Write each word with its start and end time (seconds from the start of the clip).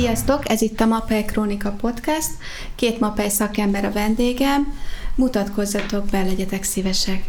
Sziasztok! 0.00 0.50
Ez 0.50 0.62
itt 0.62 0.80
a 0.80 0.86
Mapei 0.86 1.24
Krónika 1.24 1.70
Podcast. 1.70 2.30
Két 2.74 3.00
Mapei 3.00 3.28
szakember 3.28 3.84
a 3.84 3.92
vendégem. 3.92 4.74
Mutatkozzatok 5.14 6.06
be, 6.06 6.22
legyetek 6.22 6.62
szívesek. 6.62 7.24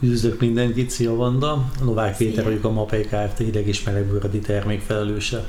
Üdvözlök 0.00 0.40
mindenkit, 0.40 0.90
szia 0.90 1.14
Vanda! 1.14 1.70
Novák 1.82 2.16
Péter 2.16 2.44
vagyok 2.44 2.64
a 2.64 2.70
Mapei 2.70 3.02
Kft. 3.02 3.38
hideg 3.38 3.66
és 3.66 3.82
melegburadi 3.82 4.38
termékfelelőse. 4.38 5.44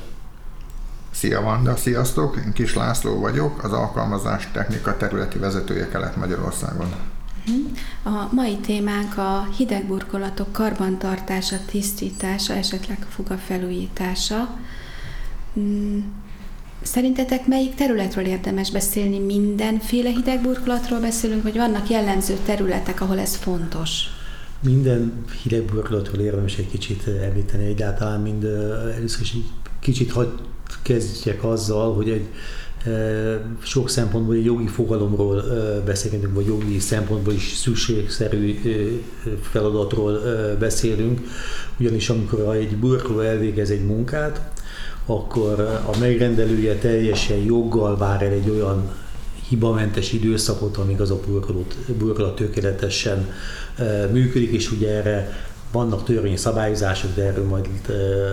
Szia 1.10 1.40
Vanda, 1.40 1.76
sziasztok! 1.76 2.36
Én 2.36 2.52
Kis 2.52 2.74
László 2.74 3.20
vagyok, 3.20 3.64
az 3.64 3.72
alkalmazás 3.72 4.48
technika 4.52 4.96
területi 4.96 5.38
vezetője 5.38 5.88
Kelet-Magyarországon. 5.88 6.94
A 8.02 8.28
mai 8.34 8.56
témánk 8.56 9.18
a 9.18 9.48
hidegburkolatok 9.56 10.52
karbantartása, 10.52 11.56
tisztítása, 11.70 12.54
esetleg 12.54 13.06
fuga 13.08 13.36
felújítása. 13.36 14.58
Mm, 15.58 15.98
szerintetek 16.82 17.46
melyik 17.46 17.74
területről 17.74 18.24
érdemes 18.24 18.70
beszélni? 18.70 19.18
Mindenféle 19.18 20.10
hidegburkolatról 20.10 21.00
beszélünk, 21.00 21.42
vagy 21.42 21.56
vannak 21.56 21.88
jellemző 21.88 22.36
területek, 22.44 23.00
ahol 23.00 23.18
ez 23.18 23.36
fontos? 23.36 24.04
Minden 24.62 25.24
hidegburkolatról 25.42 26.20
érdemes 26.20 26.56
egy 26.58 26.68
kicsit 26.68 27.06
említeni 27.06 27.64
egyáltalán, 27.64 28.20
mind 28.20 28.44
először 28.96 29.20
is 29.20 29.32
egy 29.32 29.44
kicsit 29.80 30.12
hagy 30.12 30.28
kezdjek 30.82 31.44
azzal, 31.44 31.94
hogy 31.94 32.10
egy 32.10 32.28
sok 33.62 33.90
szempontból 33.90 34.34
egy 34.34 34.44
jogi 34.44 34.66
fogalomról 34.66 35.42
beszélünk, 35.84 36.34
vagy 36.34 36.46
jogi 36.46 36.78
szempontból 36.78 37.32
is 37.32 37.54
szükségszerű 37.54 38.58
feladatról 39.40 40.20
beszélünk, 40.58 41.20
ugyanis 41.78 42.08
amikor 42.08 42.54
egy 42.54 42.76
burkoló 42.76 43.20
elvégez 43.20 43.70
egy 43.70 43.84
munkát, 43.84 44.50
akkor 45.10 45.60
a 45.60 45.98
megrendelője 45.98 46.74
teljesen 46.74 47.36
joggal 47.36 47.96
vár 47.96 48.22
el 48.22 48.32
egy 48.32 48.50
olyan 48.50 48.94
hibamentes 49.48 50.12
időszakot, 50.12 50.76
amíg 50.76 51.00
az 51.00 51.10
a 51.10 51.20
burkolat 51.98 52.34
tökéletesen 52.34 53.32
működik, 54.12 54.50
és 54.50 54.70
ugye 54.70 54.88
erre 54.88 55.46
vannak 55.72 56.04
törvényi 56.04 56.36
szabályozások, 56.36 57.14
de 57.14 57.22
erről 57.22 57.46
majd 57.46 57.68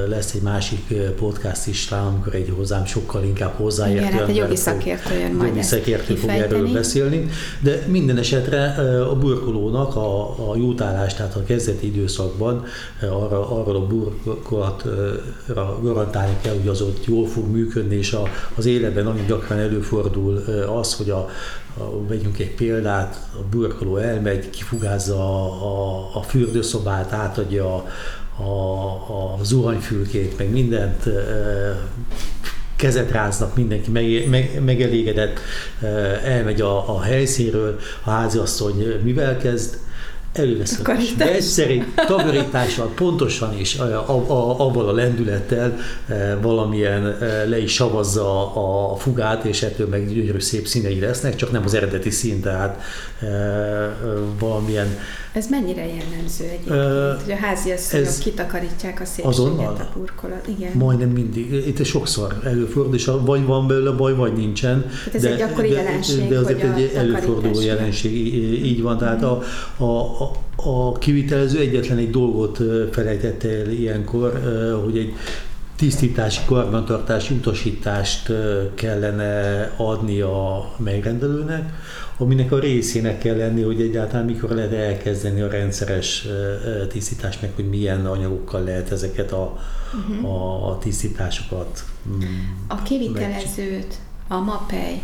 lesz 0.07 0.33
egy 0.33 0.41
másik 0.41 0.93
podcast 1.15 1.67
is, 1.67 1.85
talán 1.85 2.05
amikor 2.05 2.35
egy 2.35 2.53
hozzám 2.55 2.85
sokkal 2.85 3.23
inkább 3.23 3.53
hozzáértő. 3.55 4.05
Igen, 4.05 4.19
hát 4.19 4.29
egy 4.29 4.35
jogi 4.35 4.55
szakértő 4.55 5.13
jön 5.19 5.31
majd 5.31 5.49
jogi 5.49 5.61
szakértő 5.61 6.15
fog 6.15 6.29
erről 6.29 6.71
beszélni. 6.71 7.29
De 7.59 7.83
minden 7.87 8.17
esetre 8.17 8.65
a 9.09 9.15
burkolónak 9.15 9.95
a, 9.95 10.29
a 10.51 10.55
jutállás, 10.55 11.13
tehát 11.13 11.35
a 11.35 11.43
kezdeti 11.43 11.87
időszakban 11.87 12.65
arra, 13.01 13.59
arra 13.59 13.79
a 13.79 13.87
burkolatra 13.87 15.79
garantálni 15.81 16.37
kell, 16.41 16.53
hogy 16.53 16.67
az 16.67 16.81
ott 16.81 17.05
jól 17.05 17.27
fog 17.27 17.47
működni, 17.47 17.95
és 17.95 18.13
a, 18.13 18.23
az 18.55 18.65
életben 18.65 19.03
nagyon 19.03 19.25
gyakran 19.25 19.59
előfordul 19.59 20.43
az, 20.79 20.93
hogy 20.93 21.09
a, 21.09 21.29
vegyünk 22.07 22.39
egy 22.39 22.55
példát, 22.55 23.29
a 23.33 23.43
burkoló 23.49 23.97
elmegy, 23.97 24.49
kifugázza 24.49 25.15
a, 25.15 25.45
a, 25.63 26.09
a 26.13 26.21
fürdőszobát, 26.21 27.11
átadja 27.11 27.75
a, 27.75 27.85
a, 28.43 29.37
a 29.39 29.43
zuhanyfülkét, 29.43 30.37
meg 30.37 30.51
mindent, 30.51 31.09
kezet 32.75 33.11
ráznak, 33.11 33.55
mindenki 33.55 33.91
meg, 33.91 34.29
meg, 34.29 34.61
megelégedett, 34.65 35.39
elmegy 36.23 36.61
a, 36.61 36.95
a 36.95 37.01
helyszínről, 37.01 37.79
a 38.03 38.09
háziasszony 38.09 39.01
mivel 39.03 39.37
kezd, 39.37 39.77
elővesz 40.37 40.79
a 40.83 40.89
egyszerű 41.17 41.83
takarítással, 41.95 42.91
pontosan 42.95 43.59
is 43.59 43.75
abban 43.75 44.87
a 44.87 44.93
lendülettel 44.93 45.77
valamilyen 46.41 47.17
le 47.47 47.57
is 47.61 47.73
savazza 47.73 48.55
a 48.91 48.95
fugát, 48.95 49.45
és 49.45 49.61
ettől 49.61 49.87
meg 49.87 50.13
gyönyörű 50.13 50.39
szép 50.39 50.67
színei 50.67 50.99
lesznek, 50.99 51.35
csak 51.35 51.51
nem 51.51 51.63
az 51.63 51.73
eredeti 51.73 52.09
szín, 52.09 52.41
tehát 52.41 52.81
valamilyen 54.39 54.97
ez 55.35 55.47
mennyire 55.49 55.85
jellemző 55.85 56.43
egyébként, 56.43 57.21
hogy 57.21 57.31
a 57.31 57.35
háziasszonyok 57.35 58.19
kitakarítják 58.19 59.01
a 59.01 59.05
szépséget 59.05 59.31
azonnal, 59.31 59.75
a 59.79 59.97
burkolat? 59.97 60.47
Igen. 60.47 60.71
Majdnem 60.73 61.09
mindig. 61.09 61.51
Itt 61.51 61.85
sokszor 61.85 62.39
előfordul, 62.43 62.95
és 62.95 63.11
vagy 63.21 63.45
van 63.45 63.67
belőle 63.67 63.91
baj, 63.91 64.15
vagy 64.15 64.33
nincsen. 64.33 64.85
Hát 65.03 65.15
ez 65.15 65.21
de, 65.21 65.31
egy 65.31 65.37
gyakori 65.37 65.69
de, 65.69 65.75
jelenség, 65.75 66.29
De 66.29 66.39
azért 66.39 66.77
egy 66.77 66.91
előforduló 66.95 67.61
jelenség, 67.61 68.35
így 68.65 68.81
van. 68.81 68.97
Tehát 68.97 69.23
a, 69.23 69.41
a, 69.77 69.83
a, 69.83 70.31
a 70.55 70.97
kivitelező 70.97 71.59
egyetlen 71.59 71.97
egy 71.97 72.09
dolgot 72.09 72.59
felejtette 72.91 73.49
el 73.49 73.69
ilyenkor, 73.69 74.41
hogy 74.83 74.97
egy 74.97 75.13
tisztítási, 75.75 76.39
karbantartási 76.45 77.33
utasítást 77.33 78.31
kellene 78.73 79.71
adni 79.77 80.21
a 80.21 80.71
megrendelőnek, 80.77 81.73
aminek 82.17 82.51
a 82.51 82.59
részének 82.59 83.17
kell 83.17 83.37
lenni, 83.37 83.61
hogy 83.61 83.81
egyáltalán 83.81 84.25
mikor 84.25 84.49
lehet 84.49 84.73
elkezdeni 84.73 85.41
a 85.41 85.49
rendszeres 85.49 86.27
tisztítást, 86.89 87.41
meg 87.41 87.51
hogy 87.55 87.69
milyen 87.69 88.05
anyagokkal 88.05 88.63
lehet 88.63 88.91
ezeket 88.91 89.31
a, 89.31 89.59
uh-huh. 89.93 90.31
a, 90.31 90.69
a 90.69 90.77
tisztításokat. 90.77 91.83
Mm, 92.09 92.21
a 92.67 92.81
kivitelezőt, 92.81 93.95
a 94.27 94.39
MAPEI 94.39 95.01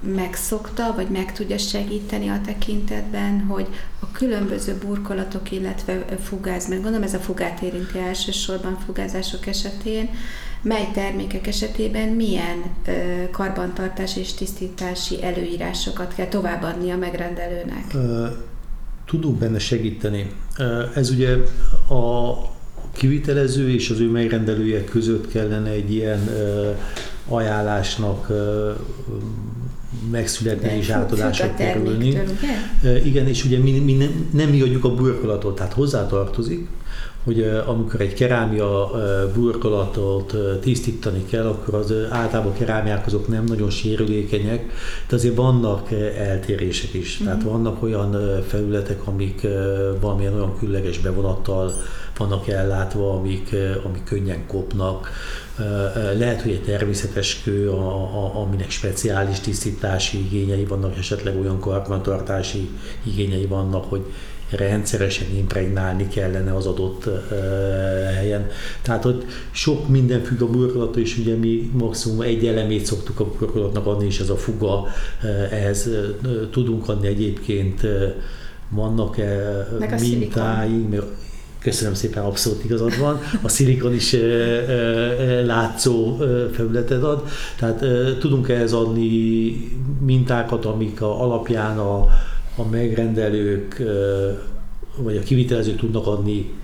megszokta, 0.00 0.92
vagy 0.94 1.08
meg 1.08 1.32
tudja 1.32 1.58
segíteni 1.58 2.28
a 2.28 2.40
tekintetben, 2.44 3.44
hogy 3.48 3.66
a 4.00 4.10
különböző 4.12 4.74
burkolatok, 4.86 5.50
illetve 5.50 6.04
fugáz, 6.22 6.68
mert 6.68 6.82
gondolom 6.82 7.06
ez 7.06 7.14
a 7.14 7.18
fugát 7.18 7.60
érinti 7.60 7.98
elsősorban 7.98 8.78
fugázások 8.86 9.46
esetén, 9.46 10.10
mely 10.66 10.88
termékek 10.94 11.46
esetében 11.46 12.08
milyen 12.08 12.64
ö, 12.86 12.90
karbantartás 13.30 14.16
és 14.16 14.34
tisztítási 14.34 15.22
előírásokat 15.22 16.14
kell 16.14 16.26
továbbadni 16.26 16.90
a 16.90 16.96
megrendelőnek? 16.96 17.96
Tudunk 19.06 19.38
benne 19.38 19.58
segíteni. 19.58 20.30
Ez 20.94 21.10
ugye 21.10 21.32
a 21.88 22.34
kivitelező 22.92 23.70
és 23.70 23.90
az 23.90 24.00
ő 24.00 24.10
megrendelője 24.10 24.84
között 24.84 25.28
kellene 25.28 25.70
egy 25.70 25.92
ilyen 25.92 26.28
ajánlásnak 27.28 28.32
megszületni 30.10 30.76
és 30.76 30.88
átadásra 30.88 31.54
kerülni. 31.54 32.18
Igen, 33.04 33.26
és 33.26 33.44
ugye 33.44 33.58
mi, 33.58 33.78
mi 33.78 33.92
nem, 33.92 34.28
nem 34.32 34.48
mi 34.48 34.60
adjuk 34.60 34.84
a 34.84 34.94
burkolatot, 34.94 35.56
tehát 35.56 35.72
hozzátartozik, 35.72 36.68
hogy 37.26 37.42
amikor 37.66 38.00
egy 38.00 38.14
kerámia 38.14 38.90
burkolatot 39.34 40.34
tisztítani 40.60 41.24
kell, 41.24 41.46
akkor 41.46 41.74
az 41.74 41.94
általában 42.10 42.52
a 42.52 42.56
kerámiák 42.56 43.06
azok 43.06 43.28
nem 43.28 43.44
nagyon 43.44 43.70
sérülékenyek, 43.70 44.72
de 45.08 45.14
azért 45.16 45.36
vannak 45.36 45.92
eltérések 46.18 46.94
is. 46.94 47.16
Mm-hmm. 47.16 47.26
Tehát 47.26 47.42
vannak 47.42 47.82
olyan 47.82 48.42
felületek, 48.46 49.06
amik 49.06 49.46
valamilyen 50.00 50.34
olyan 50.34 50.58
különleges 50.58 50.98
bevonattal 50.98 51.72
vannak 52.18 52.48
ellátva, 52.48 53.12
amik, 53.12 53.56
amik 53.84 54.04
könnyen 54.04 54.46
kopnak. 54.46 55.10
Lehet, 56.18 56.42
hogy 56.42 56.50
egy 56.50 56.62
természetes 56.62 57.42
kő, 57.42 57.70
a, 57.70 57.94
a, 57.94 58.40
aminek 58.40 58.70
speciális 58.70 59.40
tisztítási 59.40 60.18
igényei 60.18 60.64
vannak, 60.64 60.96
esetleg 60.96 61.40
olyan 61.40 61.60
karbantartási 61.60 62.68
igényei 63.02 63.46
vannak, 63.46 63.84
hogy 63.84 64.04
rendszeresen 64.50 65.26
impregnálni 65.36 66.08
kellene 66.08 66.54
az 66.54 66.66
adott 66.66 67.08
helyen. 68.14 68.46
Tehát 68.82 69.04
ott 69.04 69.24
sok 69.50 69.88
minden 69.88 70.22
függ 70.22 70.40
a 70.40 70.50
burkolattól, 70.50 71.02
és 71.02 71.18
ugye 71.18 71.34
mi 71.34 71.70
maximum 71.72 72.20
egy 72.20 72.46
elemét 72.46 72.86
szoktuk 72.86 73.20
a 73.20 73.24
burkolatnak 73.38 73.86
adni, 73.86 74.06
és 74.06 74.20
ez 74.20 74.28
a 74.28 74.36
fuga, 74.36 74.86
ehhez 75.50 75.88
tudunk 76.50 76.88
adni 76.88 77.06
egyébként 77.06 77.80
vannak 78.68 79.18
-e 79.18 79.66
mintáink, 80.00 80.90
mert 80.90 81.06
Köszönöm 81.66 81.94
szépen, 81.94 82.24
abszolút 82.24 82.64
igazad 82.64 82.98
van. 82.98 83.20
A 83.42 83.48
szilikon 83.48 83.94
is 83.94 84.12
e, 84.12 84.18
e, 84.18 85.44
látszó 85.44 86.16
felületet 86.52 87.02
ad. 87.02 87.22
Tehát 87.58 87.84
tudunk 88.18 88.48
ehhez 88.48 88.72
adni 88.72 89.10
mintákat, 90.04 90.64
amik 90.64 91.02
a, 91.02 91.22
alapján 91.22 91.78
a, 91.78 92.08
a 92.56 92.64
megrendelők 92.70 93.82
vagy 94.96 95.16
a 95.16 95.20
kivitelezők 95.20 95.76
tudnak 95.76 96.06
adni 96.06 96.54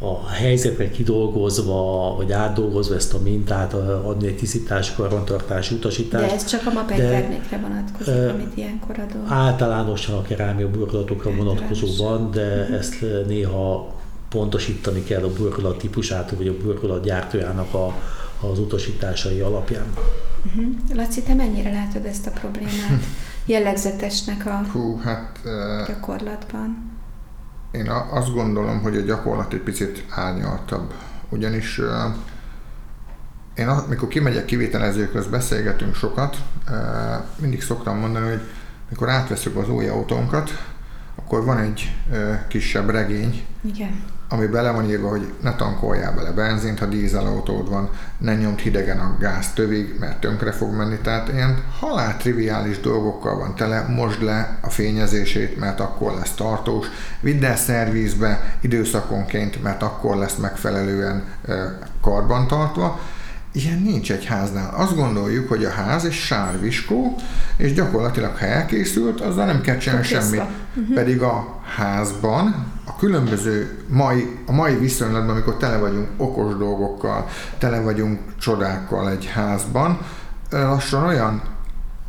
a 0.00 0.28
helyzetre 0.28 0.90
kidolgozva, 0.90 2.14
vagy 2.16 2.32
átdolgozva 2.32 2.94
ezt 2.94 3.14
a 3.14 3.18
mintát, 3.18 3.72
adni 3.72 4.26
egy 4.26 4.36
tisztítási, 4.36 4.92
karbantartási 4.96 5.74
utasítást. 5.74 6.26
De 6.26 6.34
ez 6.34 6.44
csak 6.44 6.66
a 6.66 6.72
MAPEI 6.72 6.98
termékre 6.98 7.58
vonatkozik, 7.58 8.14
uh, 8.14 8.30
amit 8.34 8.56
ilyenkor 8.56 8.98
adunk? 8.98 9.30
Általánosan 9.30 10.16
a 10.16 10.22
kerámia 10.22 10.70
burkolatokra 10.70 11.34
vonatkozó 11.34 12.04
van, 12.04 12.30
de 12.30 12.60
uh-huh. 12.60 12.76
ezt 12.76 13.04
néha 13.26 13.94
pontosítani 14.28 15.02
kell 15.02 15.22
a 15.22 15.32
burkolat 15.32 15.78
típusát, 15.78 16.30
vagy 16.30 16.48
a 16.48 16.56
burkolat 16.62 17.04
gyártójának 17.04 17.74
a, 17.74 17.94
az 18.50 18.58
utasításai 18.58 19.40
alapján. 19.40 19.86
Uh-huh. 20.46 20.64
Laci, 20.94 21.22
te 21.22 21.34
mennyire 21.34 21.70
látod 21.70 22.04
ezt 22.04 22.26
a 22.26 22.30
problémát? 22.30 23.02
Jellegzetesnek 23.48 24.46
a 24.46 24.60
Hú, 24.72 24.98
hát, 24.98 25.38
gyakorlatban? 25.86 26.90
Én 27.70 27.90
azt 28.10 28.32
gondolom, 28.32 28.80
hogy 28.82 28.96
a 28.96 29.00
gyakorlat 29.00 29.52
egy 29.52 29.60
picit 29.60 30.04
árnyaltabb. 30.10 30.92
Ugyanis 31.28 31.80
én 33.54 33.68
amikor 33.68 34.08
kimegyek 34.08 34.44
kivitelezőköz, 34.44 35.26
beszélgetünk 35.26 35.94
sokat, 35.94 36.36
mindig 37.36 37.62
szoktam 37.62 37.98
mondani, 37.98 38.28
hogy 38.28 38.40
mikor 38.88 39.08
átveszünk 39.08 39.56
az 39.56 39.68
új 39.68 39.88
autónkat, 39.88 40.50
akkor 41.14 41.44
van 41.44 41.58
egy 41.58 41.96
kisebb 42.48 42.90
regény, 42.90 43.46
Igen 43.62 44.16
ami 44.28 44.46
bele 44.46 44.70
van 44.70 44.90
írva, 44.90 45.08
hogy 45.08 45.32
ne 45.42 45.54
tankoljál 45.54 46.12
bele 46.12 46.30
benzint, 46.30 46.78
ha 46.78 46.86
dízelautód 46.86 47.68
van, 47.68 47.90
ne 48.18 48.34
nyomd 48.34 48.58
hidegen 48.58 48.98
a 48.98 49.16
gáz 49.18 49.52
tövig, 49.52 49.96
mert 49.98 50.20
tönkre 50.20 50.52
fog 50.52 50.74
menni. 50.74 50.96
Tehát 50.96 51.28
ilyen 51.32 51.62
halál 51.80 52.16
triviális 52.16 52.80
dolgokkal 52.80 53.38
van 53.38 53.54
tele, 53.54 53.86
most 53.88 54.22
le 54.22 54.58
a 54.60 54.70
fényezését, 54.70 55.58
mert 55.58 55.80
akkor 55.80 56.12
lesz 56.12 56.34
tartós, 56.34 56.86
vidd 57.20 57.44
el 57.44 57.56
szervízbe 57.56 58.56
időszakonként, 58.60 59.62
mert 59.62 59.82
akkor 59.82 60.16
lesz 60.16 60.36
megfelelően 60.36 61.24
karbantartva, 62.00 63.00
Ilyen 63.52 63.78
nincs 63.78 64.12
egy 64.12 64.24
háznál. 64.24 64.74
Azt 64.74 64.96
gondoljuk, 64.96 65.48
hogy 65.48 65.64
a 65.64 65.70
ház 65.70 66.04
egy 66.04 66.12
sárviskó, 66.12 67.16
és 67.56 67.72
gyakorlatilag 67.72 68.36
ha 68.36 68.46
elkészült, 68.46 69.20
azzal 69.20 69.46
nem 69.46 69.60
kell 69.60 69.76
csinálni 69.76 70.04
semmit. 70.04 70.42
Uh-huh. 70.74 70.94
Pedig 70.94 71.22
a 71.22 71.60
házban 71.76 72.66
a 72.84 72.96
különböző 72.96 73.78
mai, 73.88 74.36
a 74.46 74.52
mai 74.52 74.74
viszonylatban, 74.74 75.30
amikor 75.30 75.56
tele 75.56 75.76
vagyunk 75.76 76.08
okos 76.16 76.56
dolgokkal, 76.56 77.28
tele 77.58 77.80
vagyunk 77.80 78.20
csodákkal 78.38 79.10
egy 79.10 79.26
házban, 79.26 79.98
lassan 80.50 81.04
olyan 81.04 81.42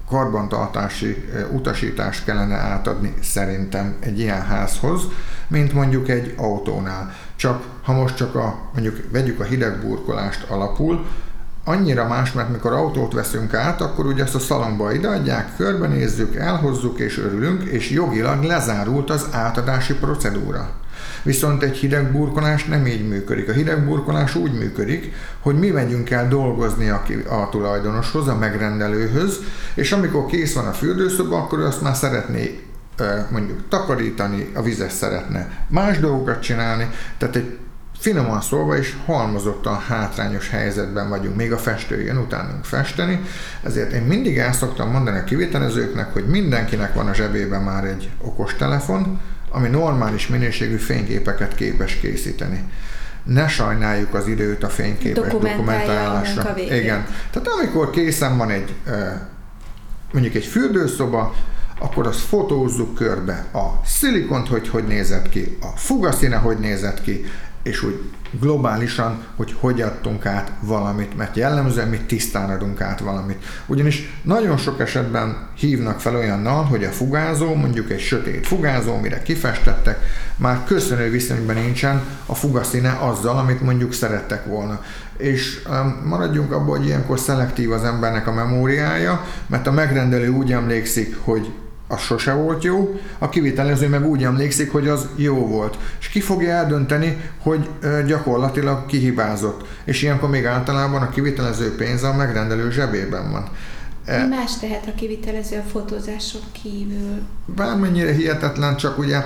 karbantartási 0.10 1.30
utasítást 1.52 2.24
kellene 2.24 2.56
átadni 2.56 3.14
szerintem 3.22 3.96
egy 4.00 4.20
ilyen 4.20 4.42
házhoz, 4.42 5.02
mint 5.48 5.74
mondjuk 5.74 6.10
egy 6.10 6.34
autónál. 6.38 7.14
Csak 7.36 7.64
ha 7.84 7.94
most 7.94 8.16
csak 8.16 8.36
a, 8.36 8.60
mondjuk 8.74 9.12
vegyük 9.12 9.40
a 9.40 9.44
hidegburkolást 9.44 10.50
alapul, 10.50 11.06
annyira 11.64 12.08
más, 12.08 12.32
mert 12.32 12.50
mikor 12.50 12.74
autót 12.74 13.14
veszünk 13.14 13.54
át, 13.54 13.82
akkor 13.82 14.06
ugye 14.06 14.24
ezt 14.24 14.36
a 14.36 14.40
szalomba 14.40 14.94
ideadják, 14.94 15.56
körbenézzük, 15.58 16.36
elhozzuk 16.36 17.00
és 17.00 17.18
örülünk, 17.18 17.64
és 17.64 17.90
jogilag 17.90 18.44
lezárult 18.44 19.10
az 19.10 19.28
átadási 19.32 19.94
procedúra. 19.94 20.70
Viszont 21.24 21.64
egy 21.64 21.78
hideg 21.78 22.12
burkolás 22.12 22.66
nem 22.66 22.86
így 22.86 23.08
működik. 23.08 23.50
A 23.50 23.54
hideg 23.54 23.86
burkolás 23.86 24.36
úgy 24.36 24.54
működik, 24.54 25.14
hogy 25.40 25.60
mi 25.60 25.70
megyünk 25.70 26.10
el 26.10 26.28
dolgozni 26.28 26.90
a, 26.90 27.04
a 27.30 27.50
tulajdonoshoz, 27.50 28.28
a 28.28 28.36
megrendelőhöz, 28.36 29.40
és 29.74 29.92
amikor 29.92 30.26
kész 30.26 30.54
van 30.54 30.68
a 30.68 30.72
fürdőszoba, 30.72 31.38
akkor 31.38 31.60
ő 31.60 31.66
azt 31.66 31.82
már 31.82 31.96
szeretné 31.96 32.60
mondjuk 33.30 33.60
takarítani, 33.70 34.52
a 34.54 34.62
vizes 34.62 34.92
szeretne 34.92 35.66
más 35.68 36.00
dolgokat 36.00 36.42
csinálni, 36.42 36.90
tehát 37.18 37.36
egy 37.36 37.58
finoman 38.00 38.42
szólva 38.42 38.78
is 38.78 38.98
halmozottan 39.06 39.80
hátrányos 39.80 40.50
helyzetben 40.50 41.10
vagyunk, 41.10 41.36
még 41.36 41.52
a 41.52 41.58
festő 41.58 42.02
jön 42.02 42.18
utánunk 42.18 42.66
festeni, 42.66 43.22
ezért 43.64 43.92
én 43.92 44.02
mindig 44.02 44.38
el 44.38 44.54
szoktam 44.54 44.92
mondani 44.92 45.18
a 45.18 45.24
kivitelezőknek, 45.24 46.14
hogy 46.14 46.26
mindenkinek 46.26 46.94
van 46.94 47.08
a 47.08 47.14
zsebében 47.14 47.62
már 47.62 47.84
egy 47.84 48.10
okos 48.22 48.56
telefon, 48.56 49.20
ami 49.50 49.68
normális 49.68 50.28
minőségű 50.28 50.76
fényképeket 50.76 51.56
képes 51.56 51.96
készíteni. 51.96 52.64
Ne 53.24 53.48
sajnáljuk 53.48 54.14
az 54.14 54.28
időt 54.28 54.64
a 54.64 54.70
fényképes 54.70 55.32
dokumentálásra. 55.32 56.56
Igen. 56.58 57.06
Tehát 57.32 57.48
amikor 57.48 57.90
készen 57.90 58.38
van 58.38 58.50
egy 58.50 58.76
mondjuk 60.12 60.36
egy 60.36 60.46
fürdőszoba, 60.46 61.36
akkor 61.80 62.08
azt 62.08 62.20
fotózzuk 62.20 62.96
körbe. 62.96 63.46
A 63.54 63.86
szilikont, 63.86 64.48
hogy 64.48 64.68
hogy 64.70 64.84
nézett 64.84 65.30
ki, 65.30 65.58
a 65.62 65.78
fugaszíne, 65.78 66.36
hogy 66.36 66.58
nézett 66.58 67.02
ki, 67.02 67.26
és 67.64 67.84
úgy 67.84 68.00
globálisan, 68.40 69.24
hogy 69.36 69.56
hogy 69.60 69.82
adtunk 69.82 70.26
át 70.26 70.52
valamit, 70.62 71.18
mert 71.18 71.36
jellemzően 71.36 71.88
mi 71.88 71.98
tisztán 71.98 72.50
adunk 72.50 72.82
át 72.82 73.00
valamit. 73.00 73.44
Ugyanis 73.66 74.20
nagyon 74.22 74.58
sok 74.58 74.80
esetben 74.80 75.48
hívnak 75.58 76.00
fel 76.00 76.16
olyannal, 76.16 76.64
hogy 76.64 76.84
a 76.84 76.90
fugázó, 76.90 77.56
mondjuk 77.56 77.92
egy 77.92 78.00
sötét 78.00 78.48
fugázó, 78.48 78.98
mire 78.98 79.22
kifestettek, 79.22 80.00
már 80.36 80.64
köszönő 80.64 81.10
viszonyban 81.10 81.56
nincsen 81.56 82.02
a 82.26 82.36
fugaszíne 82.36 82.98
azzal, 83.02 83.38
amit 83.38 83.62
mondjuk 83.62 83.94
szerettek 83.94 84.46
volna. 84.46 84.84
És 85.18 85.62
um, 85.70 86.02
maradjunk 86.06 86.52
abban, 86.52 86.78
hogy 86.78 86.86
ilyenkor 86.86 87.20
szelektív 87.20 87.72
az 87.72 87.84
embernek 87.84 88.28
a 88.28 88.34
memóriája, 88.34 89.26
mert 89.48 89.68
a 89.68 89.72
megrendelő 89.72 90.30
úgy 90.30 90.52
emlékszik, 90.52 91.18
hogy 91.22 91.54
az 91.92 92.02
sose 92.02 92.34
volt 92.34 92.64
jó, 92.64 93.00
a 93.18 93.30
kivitelező 93.30 93.88
meg 93.88 94.08
úgy 94.08 94.24
emlékszik, 94.24 94.72
hogy 94.72 94.88
az 94.88 95.08
jó 95.16 95.48
volt. 95.48 95.78
És 96.00 96.08
ki 96.08 96.20
fogja 96.20 96.50
eldönteni, 96.50 97.22
hogy 97.40 97.70
gyakorlatilag 98.06 98.86
kihibázott. 98.86 99.68
És 99.84 100.02
ilyenkor 100.02 100.30
még 100.30 100.46
általában 100.46 101.02
a 101.02 101.10
kivitelező 101.10 101.76
pénze 101.76 102.08
a 102.08 102.16
megrendelő 102.16 102.72
zsebében 102.72 103.32
van. 103.32 103.50
Mi 104.06 104.36
más 104.36 104.58
tehet 104.60 104.88
a 104.88 104.94
kivitelező 104.96 105.58
a 105.58 105.70
fotózások 105.70 106.42
kívül? 106.52 107.22
Bármennyire 107.46 108.14
hihetetlen, 108.14 108.78
csak 108.78 108.98
ugye 108.98 109.24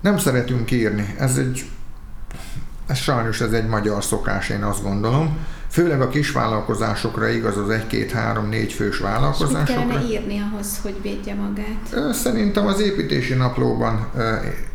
nem 0.00 0.18
szeretünk 0.18 0.70
írni. 0.70 1.14
Ez 1.18 1.36
egy, 1.36 1.64
ez 2.86 2.98
sajnos 2.98 3.40
ez 3.40 3.52
egy 3.52 3.66
magyar 3.66 4.04
szokás, 4.04 4.48
én 4.48 4.62
azt 4.62 4.82
gondolom 4.82 5.36
Főleg 5.72 6.00
a 6.00 6.08
kisvállalkozásokra 6.08 7.28
igaz 7.28 7.56
az 7.56 7.70
egy-két-három-négy 7.70 8.72
fős 8.72 8.98
vállalkozásokra. 8.98 9.72
És 9.72 9.78
mit 9.78 9.88
kellene 9.88 10.06
írni 10.06 10.40
ahhoz, 10.52 10.78
hogy 10.82 11.02
védje 11.02 11.34
magát? 11.34 12.14
Szerintem 12.14 12.66
az 12.66 12.80
építési 12.80 13.34
naplóban, 13.34 14.10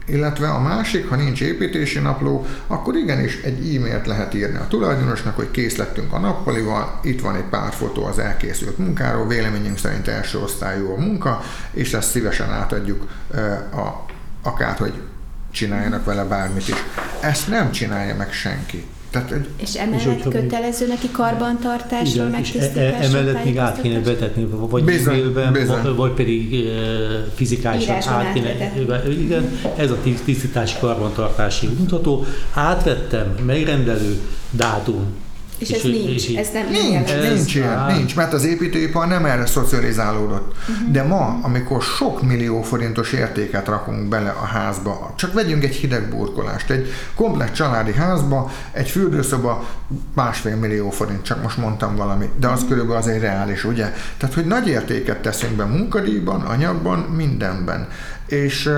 illetve 0.06 0.50
a 0.50 0.60
másik, 0.60 1.10
ha 1.10 1.16
nincs 1.16 1.42
építési 1.42 2.00
napló, 2.00 2.46
akkor 2.68 2.96
igenis 2.96 3.42
egy 3.42 3.76
e-mailt 3.76 4.08
lehet 4.08 4.34
írni 4.34 4.58
a 4.58 4.68
tulajdonosnak, 4.68 5.36
hogy 5.36 5.52
kész 5.52 5.76
lettünk 5.76 6.14
a 6.14 6.20
nappalival, 6.20 7.00
itt 7.04 7.22
van 7.22 7.36
egy 7.36 7.50
pár 7.50 7.74
fotó 7.74 8.06
az 8.06 8.20
elkészült 8.20 8.78
munkáról, 8.78 9.28
véleményünk 9.28 9.78
szerint 9.78 10.08
első 10.08 10.40
osztályú 10.40 10.92
a 10.92 11.00
munka, 11.00 11.42
és 11.72 11.94
ezt 11.94 12.10
szívesen 12.10 12.50
átadjuk 12.50 13.08
a, 13.74 14.06
akár, 14.50 14.78
hogy 14.78 14.94
csináljanak 15.52 16.06
vele 16.06 16.24
bármit 16.24 16.68
is. 16.68 16.84
Ezt 17.22 17.48
nem 17.48 17.72
csinálja 17.72 18.16
meg 18.16 18.32
senki. 18.32 18.86
Tehát, 19.18 19.32
hogy, 19.32 19.48
és 19.58 19.74
emellett 19.74 20.26
és 20.26 20.32
kötelező 20.32 20.88
neki 20.88 21.12
karbantartásra, 21.12 22.22
igen, 22.22 22.28
megtisztításra. 22.28 22.82
E- 22.82 23.04
emellett 23.04 23.44
még 23.44 23.58
át 23.58 23.82
kéne 23.82 24.00
betetni, 24.00 24.46
vagy 24.46 24.84
bizony, 24.84 25.14
e-mailben, 25.14 25.54
bizony. 25.54 25.96
vagy 25.96 26.12
pedig 26.12 26.54
e, 26.54 26.70
fizikálisan 27.36 27.96
át 27.96 28.34
kéne. 28.34 28.74
Igen, 29.10 29.60
ez 29.78 29.92
a 29.92 29.98
tisztítási 30.24 30.76
karbantartási 30.80 31.68
mutató. 31.80 32.26
Átvettem, 32.54 33.36
megrendelő, 33.46 34.22
dátum, 34.52 35.06
és, 35.58 35.70
és 35.70 35.76
ez 35.76 35.84
nincs, 35.84 36.28
és 36.28 36.36
ez 36.36 36.50
nem 36.54 36.68
nincs, 36.70 37.10
ez 37.10 37.34
nincs 37.34 37.56
ilyen, 37.56 37.86
nincs, 37.86 38.16
mert 38.16 38.34
az 38.34 38.46
építőipar 38.46 39.08
nem 39.08 39.26
erre 39.26 39.46
szocializálódott. 39.46 40.56
Uh-huh. 40.70 40.92
De 40.92 41.04
ma, 41.04 41.40
amikor 41.42 41.82
sok 41.82 42.22
millió 42.22 42.62
forintos 42.62 43.14
értéket 43.14 43.68
rakunk 43.68 44.10
bele 44.10 44.30
a 44.30 44.46
házba, 44.46 45.14
csak 45.16 45.34
vegyünk 45.34 45.64
egy 45.64 45.76
hideg 45.76 46.10
burkolást, 46.10 46.70
egy 46.70 46.88
komplet 47.16 47.56
családi 47.56 47.94
házba, 47.94 48.52
egy 48.72 48.90
fürdőszoba 48.90 49.68
másfél 50.14 50.56
millió 50.56 50.90
forint, 50.90 51.24
csak 51.24 51.44
most 51.44 51.58
mondtam 51.58 51.96
valami, 51.96 52.30
de 52.40 52.48
az 52.48 52.54
uh-huh. 52.54 52.70
körülbelül 52.70 53.02
az 53.02 53.08
egy 53.08 53.22
reális, 53.22 53.64
ugye? 53.64 53.94
Tehát, 54.18 54.36
hogy 54.36 54.46
nagy 54.46 54.68
értéket 54.68 55.22
teszünk 55.22 55.54
be 55.54 55.66
munkadíjban, 55.66 56.42
anyagban, 56.42 57.00
mindenben. 57.00 57.88
És 58.26 58.70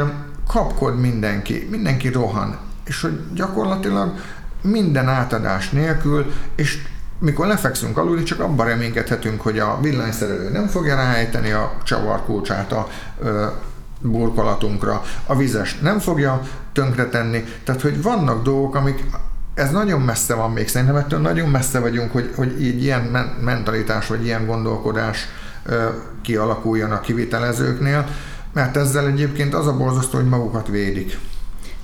kapkod 0.47 0.99
mindenki, 0.99 1.67
mindenki 1.71 2.07
rohan. 2.07 2.57
És 2.85 3.01
hogy 3.01 3.19
gyakorlatilag 3.33 4.13
minden 4.61 5.07
átadás 5.07 5.69
nélkül, 5.69 6.33
és 6.55 6.77
mikor 7.19 7.47
lefekszünk 7.47 7.97
aludni, 7.97 8.23
csak 8.23 8.39
abban 8.39 8.65
reménykedhetünk, 8.65 9.41
hogy 9.41 9.59
a 9.59 9.77
villanyszerelő 9.81 10.49
nem 10.49 10.67
fogja 10.67 10.95
ráejteni 10.95 11.51
a 11.51 11.77
csavarkulcsát 11.83 12.71
a 12.71 12.87
ö, 13.19 13.45
burkolatunkra, 14.01 15.03
a 15.25 15.35
vizes 15.35 15.79
nem 15.79 15.99
fogja 15.99 16.41
tönkretenni, 16.73 17.43
tehát 17.63 17.81
hogy 17.81 18.01
vannak 18.01 18.43
dolgok, 18.43 18.75
amik 18.75 19.03
ez 19.53 19.71
nagyon 19.71 20.01
messze 20.01 20.33
van 20.33 20.51
még, 20.51 20.67
szerintem 20.67 20.95
ettől 20.95 21.19
nagyon 21.19 21.49
messze 21.49 21.79
vagyunk, 21.79 22.11
hogy, 22.11 22.33
hogy 22.35 22.61
így 22.61 22.83
ilyen 22.83 23.35
mentalitás, 23.41 24.07
vagy 24.07 24.25
ilyen 24.25 24.45
gondolkodás 24.45 25.27
ö, 25.65 25.87
kialakuljon 26.21 26.91
a 26.91 26.99
kivitelezőknél, 26.99 28.05
mert 28.53 28.77
ezzel 28.77 29.07
egyébként 29.07 29.53
az 29.53 29.67
a 29.67 29.77
borzasztó, 29.77 30.17
hogy 30.17 30.27
magukat 30.27 30.67
védik. 30.67 31.17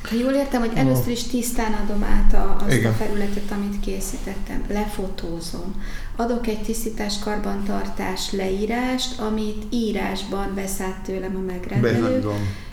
Ha 0.09 0.15
jól 0.15 0.31
értem, 0.31 0.59
hogy 0.61 0.71
először 0.75 1.11
is 1.11 1.23
tisztán 1.23 1.73
adom 1.73 2.03
át 2.03 2.33
a, 2.33 2.63
azt 2.65 2.75
Igen. 2.75 2.91
a 2.91 2.95
felületet, 2.95 3.51
amit 3.51 3.79
készítettem, 3.79 4.63
lefotózom, 4.69 5.83
adok 6.15 6.47
egy 6.47 6.61
tisztítás 6.61 7.19
karbantartás 7.19 8.31
leírást, 8.31 9.19
amit 9.19 9.63
írásban 9.69 10.53
vesz 10.55 10.79
át 10.79 11.01
tőlem 11.05 11.35
a 11.35 11.51
megrendelő, 11.51 12.29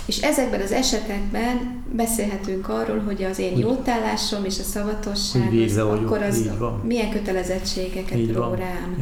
és 0.07 0.21
ezekben 0.21 0.61
az 0.61 0.73
esetekben 0.73 1.83
beszélhetünk 1.93 2.69
arról, 2.69 2.99
hogy 2.99 3.23
az 3.23 3.39
én 3.39 3.59
jótállásom 3.59 4.45
és 4.45 4.59
a 4.59 4.63
szavatosság, 4.63 5.79
akkor 5.79 6.23
az 6.23 6.51
milyen 6.83 7.11
kötelezettségeket 7.11 8.33
ró 8.33 8.43
rám. 8.43 8.97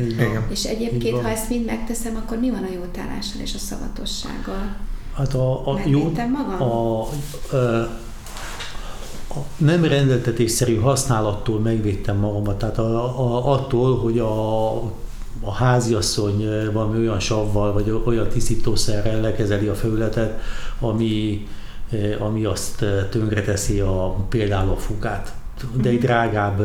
És 0.51 0.65
egyébként, 0.65 1.21
ha 1.23 1.29
ezt 1.29 1.49
mind 1.49 1.65
megteszem, 1.65 2.17
akkor 2.17 2.39
mi 2.39 2.51
van 2.51 2.63
a 2.63 2.73
jótállással 2.75 3.41
és 3.41 3.55
a 3.55 3.59
szavatossággal? 3.59 4.77
Hát 5.17 5.35
a, 5.35 5.73
a, 5.73 5.81
jó, 5.85 6.13
a, 6.59 6.63
a, 6.63 7.01
a 7.03 7.09
nem 9.57 9.85
rendeltetésszerű 9.85 10.77
használattól 10.77 11.61
megvédtem 11.61 12.17
magamat, 12.17 12.59
tehát 12.59 12.79
a, 12.79 13.21
a, 13.21 13.53
attól, 13.53 13.99
hogy 13.99 14.19
a, 14.19 14.73
a 15.41 15.53
háziasszony 15.53 16.71
valami 16.73 16.99
olyan 16.99 17.21
savval, 17.21 17.73
vagy 17.73 18.03
olyan 18.05 18.29
tisztítószerrel 18.29 19.21
lekezeli 19.21 19.67
a 19.67 19.75
felületet, 19.75 20.41
ami, 20.81 21.47
ami 22.19 22.45
azt 22.45 22.85
tönkreteszi 23.11 23.81
a, 23.81 24.17
például 24.29 24.71
a 24.71 24.77
fugát 24.77 25.35
de 25.73 25.89
egy 25.89 25.99
drágább 25.99 26.59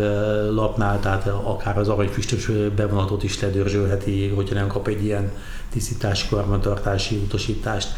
lapnál, 0.54 1.00
tehát 1.00 1.28
akár 1.28 1.78
az 1.78 1.90
aranyfüstös 1.90 2.52
bevonatot 2.76 3.24
is 3.24 3.40
ledörzsölheti, 3.40 4.28
hogyha 4.28 4.56
nem 4.56 4.68
kap 4.68 4.88
egy 4.88 5.04
ilyen 5.04 5.32
tisztítási, 5.70 6.28
karbantartási 6.28 7.16
utasítást. 7.16 7.90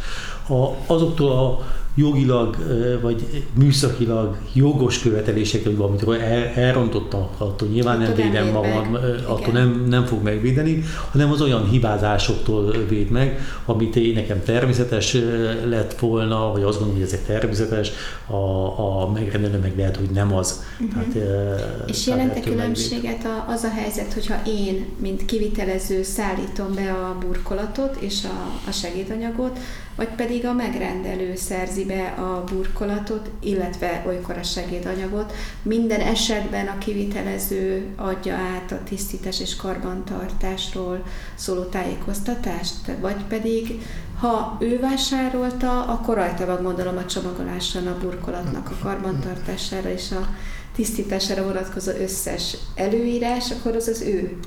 A, 0.49 0.93
azoktól 0.93 1.31
a 1.31 1.59
jogilag 1.97 2.57
vagy 3.01 3.43
műszakilag 3.53 4.37
jogos 4.53 4.99
követelésekről, 4.99 5.81
amit 5.81 6.03
el, 6.03 6.43
elrontottam, 6.55 7.27
attól 7.37 7.67
nyilván 7.67 7.99
nem 7.99 8.13
védem 8.15 8.47
magam, 8.47 8.97
attól 9.25 9.53
nem, 9.53 9.85
nem 9.89 10.05
fog 10.05 10.23
megvédeni, 10.23 10.83
hanem 11.11 11.31
az 11.31 11.41
olyan 11.41 11.69
hibázásoktól 11.69 12.75
véd 12.89 13.09
meg, 13.09 13.39
amit 13.65 13.95
én 13.95 14.13
nekem 14.13 14.43
természetes 14.43 15.17
lett 15.65 15.99
volna, 15.99 16.51
vagy 16.51 16.63
azt 16.63 16.77
gondolom, 16.77 16.93
hogy 16.93 17.11
ezek 17.11 17.25
természetes, 17.25 17.91
a, 18.27 19.01
a 19.01 19.09
megrendelő 19.09 19.57
meg 19.57 19.73
lehet, 19.77 19.95
hogy 19.95 20.09
nem 20.09 20.33
az. 20.33 20.63
Uh-huh. 20.79 21.13
Tehát, 21.13 21.89
És 21.89 22.07
jelent 22.07 22.39
különbséget 22.39 23.25
a, 23.25 23.51
az 23.51 23.63
a 23.63 23.69
helyzet, 23.69 24.13
hogyha 24.13 24.41
én, 24.45 24.85
mint 24.99 25.25
kivitelező 25.25 26.03
szállítom 26.03 26.73
be 26.75 26.91
a 26.91 27.17
burkolatot 27.19 27.95
és 27.99 28.23
a, 28.23 28.69
a 28.69 28.71
segédanyagot, 28.71 29.59
vagy 29.97 30.07
pedig 30.07 30.45
a 30.45 30.53
megrendelő 30.53 31.35
szerzi 31.35 31.85
be 31.87 32.05
a 32.05 32.43
burkolatot, 32.43 33.29
illetve 33.39 34.03
olykor 34.07 34.37
a 34.37 34.43
segédanyagot. 34.43 35.33
Minden 35.61 35.99
esetben 35.99 36.67
a 36.67 36.77
kivitelező 36.77 37.85
adja 37.95 38.35
át 38.35 38.71
a 38.71 38.83
tisztítás 38.83 39.39
és 39.39 39.55
karbantartásról 39.55 41.03
szóló 41.35 41.63
tájékoztatást, 41.63 42.75
vagy 42.99 43.23
pedig 43.27 43.81
ha 44.19 44.57
ő 44.59 44.79
vásárolta, 44.79 45.85
akkor 45.85 46.15
rajta 46.15 46.45
van 46.45 46.63
gondolom 46.63 46.97
a 46.97 47.05
csomagoláson 47.05 47.87
a 47.87 47.97
burkolatnak 47.97 48.69
a 48.69 48.83
karbantartására 48.83 49.89
és 49.89 50.11
a 50.11 50.27
tisztítására 50.75 51.43
vonatkozó 51.43 51.91
összes 51.91 52.57
előírás, 52.75 53.51
akkor 53.51 53.75
az 53.75 53.87
az 53.87 54.01
ő 54.01 54.37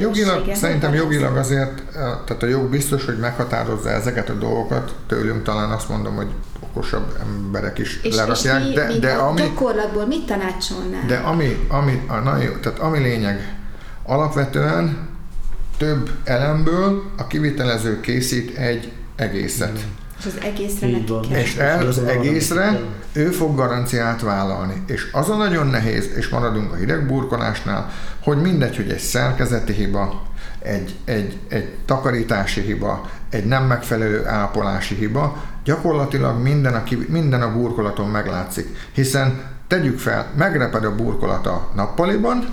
Jogilag, 0.00 0.54
szerintem 0.54 0.94
jogilag 0.94 1.36
azért, 1.36 1.82
tehát 1.92 2.42
a 2.42 2.46
jog 2.46 2.70
biztos, 2.70 3.04
hogy 3.04 3.18
meghatározza 3.18 3.90
ezeket 3.90 4.28
a 4.28 4.32
dolgokat, 4.32 4.94
tőlünk 5.06 5.42
talán 5.42 5.70
azt 5.70 5.88
mondom, 5.88 6.14
hogy 6.16 6.28
okosabb 6.60 7.18
emberek 7.20 7.78
is 7.78 8.00
és, 8.02 8.14
lerakják, 8.14 8.60
és 8.60 8.66
mi, 8.68 8.74
de, 8.74 8.98
de 8.98 9.12
ami... 9.12 9.40
Gyakorlatból 9.40 10.06
mit 10.06 10.26
tanácsolnál? 10.26 11.06
De 11.06 11.16
ami, 11.16 11.66
ami, 11.68 12.02
a, 12.06 12.14
na 12.14 12.42
jó, 12.42 12.52
tehát 12.52 12.78
ami 12.78 12.98
lényeg, 12.98 13.56
alapvetően 14.02 15.08
több 15.76 16.10
elemből 16.24 17.02
a 17.16 17.26
kivitelező 17.26 18.00
készít 18.00 18.56
egy 18.56 18.92
egészet. 19.16 19.72
Mm. 19.72 20.06
És 20.18 20.26
az 20.26 20.38
egészre 20.42 20.88
neki 20.88 21.04
kell. 21.28 21.38
És 21.40 21.56
el, 21.56 21.86
az 21.86 21.98
egészre 21.98 22.80
ő 23.12 23.30
fog 23.30 23.56
garanciát 23.56 24.20
vállalni. 24.20 24.82
És 24.86 25.08
az 25.12 25.30
a 25.30 25.36
nagyon 25.36 25.66
nehéz, 25.66 26.10
és 26.16 26.28
maradunk 26.28 26.72
a 26.72 26.76
hidegburkolásnál, 26.76 27.90
hogy 28.22 28.40
mindegy, 28.40 28.76
hogy 28.76 28.90
egy 28.90 28.98
szerkezeti 28.98 29.72
hiba, 29.72 30.22
egy, 30.58 30.94
egy, 31.04 31.38
egy 31.48 31.76
takarítási 31.84 32.60
hiba, 32.60 33.10
egy 33.30 33.44
nem 33.44 33.64
megfelelő 33.64 34.26
ápolási 34.26 34.94
hiba, 34.94 35.42
gyakorlatilag 35.64 36.42
minden 36.42 36.74
a, 36.74 36.82
minden 37.08 37.42
a 37.42 37.52
burkolaton 37.52 38.08
meglátszik. 38.08 38.76
Hiszen 38.92 39.40
tegyük 39.66 39.98
fel, 39.98 40.26
megreped 40.36 40.84
a 40.84 40.94
burkolat 40.94 41.46
a 41.46 41.68
nappaliban, 41.74 42.44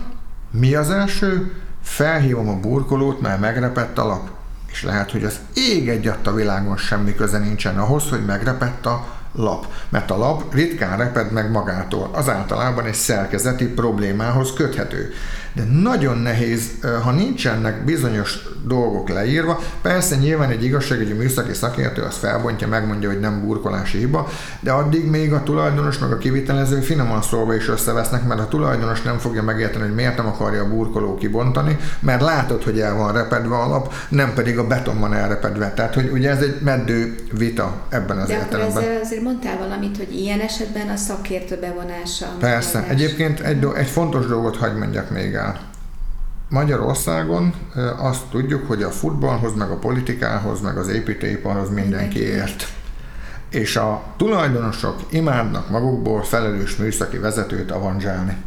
mi 0.52 0.76
az 0.76 0.90
első? 0.90 1.52
Felhívom 1.82 2.50
a 2.50 2.60
burkolót, 2.60 3.22
mert 3.22 3.40
megrepett 3.40 3.98
a 3.98 4.06
lap 4.06 4.30
és 4.76 4.84
lehet, 4.84 5.12
hogy 5.12 5.24
az 5.24 5.40
ég 5.54 5.90
egy 5.90 6.12
a 6.24 6.34
világon 6.34 6.78
semmi 6.78 7.16
köze 7.16 7.38
nincsen 7.38 7.78
ahhoz, 7.78 8.10
hogy 8.10 8.26
megrepett 8.26 8.86
a 8.86 9.08
lap. 9.32 9.66
Mert 9.90 10.12
a 10.12 10.18
lap 10.18 10.54
ritkán 10.54 10.98
reped 10.98 11.32
meg 11.32 11.52
magától, 11.52 12.10
az 12.14 12.30
általában 12.30 12.86
egy 12.86 12.94
szerkezeti 12.94 13.66
problémához 13.66 14.54
köthető 14.54 15.14
de 15.56 15.64
nagyon 15.64 16.18
nehéz, 16.18 16.72
ha 17.04 17.12
nincsenek 17.12 17.84
bizonyos 17.86 18.40
dolgok 18.68 19.10
leírva. 19.10 19.60
Persze 19.82 20.16
nyilván 20.16 20.50
egy 20.50 20.64
igazságügyi 20.64 21.14
műszaki 21.14 21.54
szakértő 21.54 22.02
az 22.02 22.16
felbontja, 22.16 22.68
megmondja, 22.68 23.10
hogy 23.10 23.20
nem 23.20 23.42
burkolási 23.46 23.98
hiba, 23.98 24.28
de 24.60 24.72
addig 24.72 25.10
még 25.10 25.34
a 25.34 25.44
tulajdonos 25.44 26.00
meg 26.00 26.12
a 26.12 26.18
kivitelező 26.18 26.80
finoman 26.80 27.22
szólva 27.22 27.56
is 27.56 27.70
összevesznek, 27.70 28.28
mert 28.28 28.40
a 28.40 28.48
tulajdonos 28.48 29.02
nem 29.02 29.18
fogja 29.18 29.44
megérteni, 29.44 29.84
hogy 29.84 29.96
miért 29.96 30.18
nem 30.18 30.28
akarja 30.28 30.62
a 30.62 30.70
burkoló 30.70 31.16
kibontani, 31.16 31.78
mert 32.00 32.22
látod, 32.22 32.64
hogy 32.64 32.80
el 32.80 32.96
van 32.96 33.14
repedve 33.14 33.56
a 33.56 33.68
lap, 33.68 33.94
nem 34.10 34.34
pedig 34.34 34.58
a 34.58 34.68
beton 34.68 35.00
van 35.00 35.14
elrepedve. 35.14 35.74
Tehát, 35.74 35.94
hogy 35.94 36.10
ugye 36.12 36.30
ez 36.30 36.42
egy 36.42 36.58
meddő 36.64 37.16
vita 37.32 37.76
ebben 37.90 38.18
az 38.18 38.28
de 38.28 38.34
értelemben. 38.34 38.84
De 38.84 39.00
azért 39.04 39.22
mondtál 39.22 39.58
valamit, 39.58 39.98
hogy 39.98 40.16
ilyen 40.16 40.40
esetben 40.40 40.90
a 40.90 40.96
szakértő 40.96 41.58
bevonása. 41.60 42.26
Persze. 42.40 42.86
Egyébként 42.90 43.40
egy, 43.40 43.68
egy 43.76 43.88
fontos 43.88 44.26
dolgot 44.26 44.58
hagy 44.58 44.76
mondjak 44.76 45.10
még 45.10 45.34
el. 45.34 45.45
Magyarországon 46.50 47.54
azt 47.98 48.26
tudjuk, 48.30 48.68
hogy 48.68 48.84
a 48.84 48.92
futballhoz, 48.92 49.54
meg 49.56 49.70
a 49.70 49.78
politikához, 49.78 50.62
meg 50.62 50.78
az 50.78 50.88
építőiparhoz 50.88 51.70
mindenki 51.70 52.20
ért. 52.20 52.68
És 53.50 53.76
a 53.76 54.04
tulajdonosok 54.18 54.96
imádnak 55.10 55.70
magukból 55.70 56.24
felelős 56.24 56.76
műszaki 56.76 57.18
vezetőt 57.18 57.72
avanzsálni. 57.72 58.38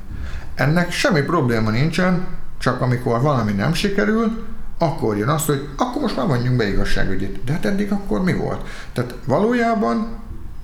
Ennek 0.55 0.91
semmi 0.91 1.21
probléma 1.21 1.71
nincsen, 1.71 2.27
csak 2.59 2.81
amikor 2.81 3.21
valami 3.21 3.53
nem 3.53 3.75
sikerül, 3.75 4.45
akkor 4.79 5.17
jön 5.17 5.29
az, 5.29 5.45
hogy 5.45 5.69
akkor 5.77 6.03
most 6.03 6.17
már 6.17 6.27
mondjunk 6.27 6.57
be 6.57 6.69
igazságügyit. 6.69 7.45
De 7.45 7.53
hát 7.53 7.65
eddig 7.65 7.93
akkor 7.93 8.23
mi 8.23 8.33
volt? 8.33 8.69
Tehát 8.93 9.15
valójában 9.25 10.09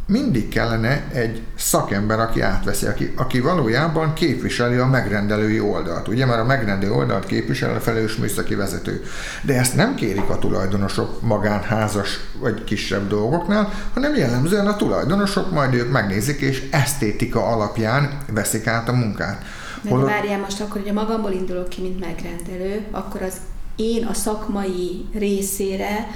mindig 0.06 0.48
kellene 0.48 1.04
egy 1.12 1.42
szakember, 1.56 2.20
aki 2.20 2.40
átveszi, 2.40 2.86
aki, 2.86 3.12
aki 3.16 3.40
valójában 3.40 4.12
képviseli 4.12 4.76
a 4.76 4.86
megrendelői 4.86 5.60
oldalt, 5.60 6.08
ugye, 6.08 6.26
mert 6.26 6.40
a 6.40 6.44
megrendelő 6.44 6.92
oldalt 6.92 7.26
képvisel 7.26 7.74
a 7.74 7.80
felelős 7.80 8.16
műszaki 8.16 8.54
vezető. 8.54 9.02
De 9.42 9.58
ezt 9.58 9.76
nem 9.76 9.94
kérik 9.94 10.28
a 10.28 10.38
tulajdonosok 10.38 11.22
magánházas 11.22 12.20
vagy 12.38 12.64
kisebb 12.64 13.08
dolgoknál, 13.08 13.72
hanem 13.94 14.14
jellemzően 14.14 14.66
a 14.66 14.76
tulajdonosok 14.76 15.50
majd 15.50 15.74
ők 15.74 15.90
megnézik, 15.90 16.40
és 16.40 16.68
esztétika 16.70 17.46
alapján 17.46 18.18
veszik 18.32 18.66
át 18.66 18.88
a 18.88 18.92
munkát. 18.92 19.44
Hol... 19.88 20.04
várjál 20.04 20.38
most 20.38 20.60
akkor, 20.60 20.80
hogy 20.80 20.90
a 20.90 20.92
magamból 20.92 21.32
indulok 21.32 21.68
ki, 21.68 21.80
mint 21.80 22.00
megrendelő, 22.00 22.84
akkor 22.90 23.22
az 23.22 23.34
én 23.76 24.04
a 24.04 24.14
szakmai 24.14 25.06
részére 25.14 26.06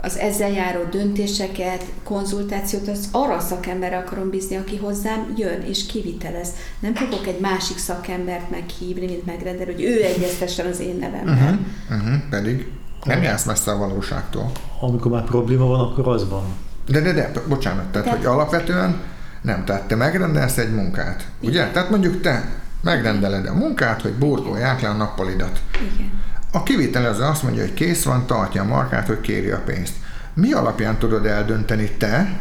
az 0.00 0.18
ezzel 0.18 0.50
járó 0.50 0.82
döntéseket, 0.90 1.84
konzultációt, 2.02 2.88
az 2.88 3.08
arra 3.12 3.34
a 3.34 3.40
szakemberre 3.40 3.96
akarom 3.96 4.30
bízni, 4.30 4.56
aki 4.56 4.76
hozzám 4.76 5.34
jön 5.36 5.62
és 5.62 5.86
kivitelez. 5.86 6.48
Nem 6.80 6.94
fogok 6.94 7.26
egy 7.26 7.40
másik 7.40 7.78
szakembert 7.78 8.50
meghívni, 8.50 9.06
mint 9.06 9.26
megrendelő, 9.26 9.72
hogy 9.72 9.82
ő 9.82 10.02
egyeztessen 10.04 10.66
az 10.66 10.80
én 10.80 10.96
nevemben. 10.96 11.68
Uh-huh, 11.88 12.00
uh-huh, 12.00 12.28
pedig 12.30 12.66
nem 13.04 13.22
jársz 13.22 13.44
messze 13.44 13.70
a 13.70 13.76
valóságtól. 13.76 14.50
Amikor 14.80 15.10
már 15.10 15.24
probléma 15.24 15.66
van, 15.66 15.80
akkor 15.80 16.08
az 16.08 16.28
van. 16.28 16.44
De, 16.88 17.00
de, 17.00 17.12
de, 17.12 17.32
bocsánat, 17.48 17.86
tehát, 17.86 18.08
Te... 18.08 18.16
hogy 18.16 18.26
alapvetően 18.26 19.00
nem, 19.42 19.64
tehát 19.64 19.82
te 19.82 19.94
megrendelsz 19.96 20.58
egy 20.58 20.74
munkát, 20.74 21.28
Igen. 21.40 21.52
ugye? 21.52 21.70
Tehát 21.70 21.90
mondjuk 21.90 22.20
te 22.20 22.48
megrendeled 22.80 23.46
a 23.46 23.54
munkát, 23.54 24.02
hogy 24.02 24.12
burkolják 24.12 24.80
le 24.80 24.88
a 24.88 24.92
nappalidat. 24.92 25.60
Igen 25.94 26.22
a 26.54 26.62
kivitelező 26.62 27.22
azt 27.22 27.42
mondja, 27.42 27.62
hogy 27.62 27.74
kész 27.74 28.04
van, 28.04 28.26
tartja 28.26 28.62
a 28.62 28.66
markát, 28.66 29.06
hogy 29.06 29.20
kéri 29.20 29.50
a 29.50 29.62
pénzt. 29.64 29.94
Mi 30.34 30.52
alapján 30.52 30.98
tudod 30.98 31.26
eldönteni 31.26 31.90
te, 31.90 32.40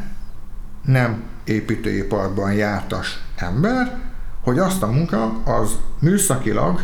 nem 0.86 1.24
építőiparban 1.44 2.54
jártas 2.54 3.20
ember, 3.36 4.00
hogy 4.42 4.60
azt 4.60 4.84
a 4.84 4.88
munka 4.88 5.44
az 5.44 5.72
műszakilag 6.00 6.82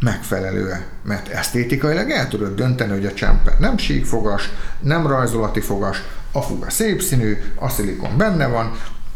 megfelelő-e. 0.00 0.86
Mert 1.02 1.28
esztétikailag 1.28 2.10
el 2.10 2.28
tudod 2.28 2.54
dönteni, 2.54 2.92
hogy 2.92 3.06
a 3.06 3.14
csempe 3.14 3.56
nem 3.58 3.76
síkfogas, 3.76 4.50
nem 4.80 5.06
rajzolati 5.06 5.60
fogas, 5.60 6.02
a 6.32 6.40
fuga 6.40 6.70
szép 6.70 7.02
színű, 7.02 7.36
a 7.54 7.68
szilikon 7.68 8.16
benne 8.16 8.46
van, 8.46 8.72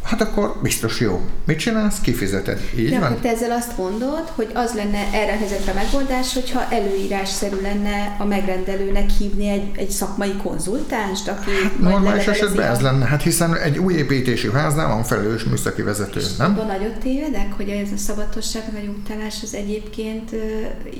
hát 0.08 0.20
akkor 0.20 0.54
biztos 0.62 1.00
jó. 1.00 1.20
Mit 1.44 1.58
csinálsz? 1.58 2.00
Kifizeted. 2.00 2.60
Így 2.78 2.90
De 2.90 2.98
van? 2.98 3.08
akkor 3.08 3.20
te 3.20 3.28
ezzel 3.28 3.50
azt 3.50 3.76
mondod, 3.76 4.32
hogy 4.34 4.50
az 4.54 4.74
lenne 4.74 4.98
erre 5.12 5.32
a 5.32 5.36
helyzetre 5.36 5.72
megoldás, 5.72 6.34
hogyha 6.34 6.68
előírásszerű 6.70 7.60
lenne 7.60 8.16
a 8.18 8.24
megrendelőnek 8.24 9.10
hívni 9.10 9.48
egy, 9.48 9.70
egy 9.76 9.90
szakmai 9.90 10.32
konzultánst, 10.42 11.28
aki 11.28 11.50
hát 11.62 11.78
normális 11.78 12.26
esetben 12.26 12.70
ez 12.70 12.80
lenne, 12.80 13.04
hát 13.04 13.22
hiszen 13.22 13.56
egy 13.56 13.78
új 13.78 13.94
építésű 13.94 14.50
háznál 14.50 14.88
van 14.88 15.04
felelős 15.04 15.44
műszaki 15.44 15.82
vezető, 15.82 16.20
És 16.20 16.36
nem? 16.36 16.50
Abban 16.50 16.66
nagyot 16.66 16.98
tévedek, 16.98 17.52
hogy 17.52 17.68
ez 17.68 17.92
a 17.94 17.96
szabatosság 17.96 18.62
vagy 18.72 18.88
utálás 18.98 19.42
az 19.42 19.54
egyébként 19.54 20.30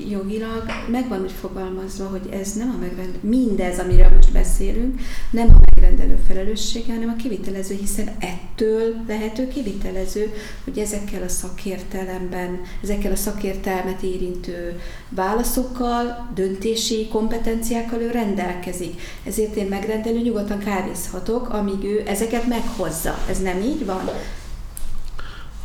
jogilag 0.09 0.63
meg 0.91 1.07
van 1.07 1.21
úgy 1.21 1.33
fogalmazva, 1.41 2.05
hogy 2.05 2.29
ez 2.41 2.53
nem 2.53 2.73
a 2.75 2.79
megrendelő, 2.79 3.19
mindez, 3.21 3.79
amiről 3.79 4.09
most 4.15 4.31
beszélünk, 4.31 4.99
nem 5.31 5.47
a 5.49 5.59
megrendelő 5.75 6.19
felelőssége, 6.27 6.93
hanem 6.93 7.15
a 7.17 7.21
kivitelező, 7.21 7.75
hiszen 7.79 8.09
ettől 8.19 8.98
lehető 9.07 9.47
kivitelező, 9.47 10.33
hogy 10.63 10.77
ezekkel 10.77 11.23
a 11.23 11.27
szakértelemben, 11.29 12.61
ezekkel 12.83 13.11
a 13.11 13.15
szakértelmet 13.15 14.01
érintő 14.01 14.79
válaszokkal, 15.09 16.29
döntési 16.35 17.07
kompetenciákkal 17.07 18.01
ő 18.01 18.11
rendelkezik. 18.11 19.01
Ezért 19.25 19.55
én 19.55 19.67
megrendelő 19.67 20.19
nyugodtan 20.19 20.59
kávézhatok, 20.59 21.49
amíg 21.49 21.83
ő 21.83 22.03
ezeket 22.05 22.47
meghozza. 22.47 23.17
Ez 23.29 23.41
nem 23.41 23.61
így 23.61 23.85
van? 23.85 24.09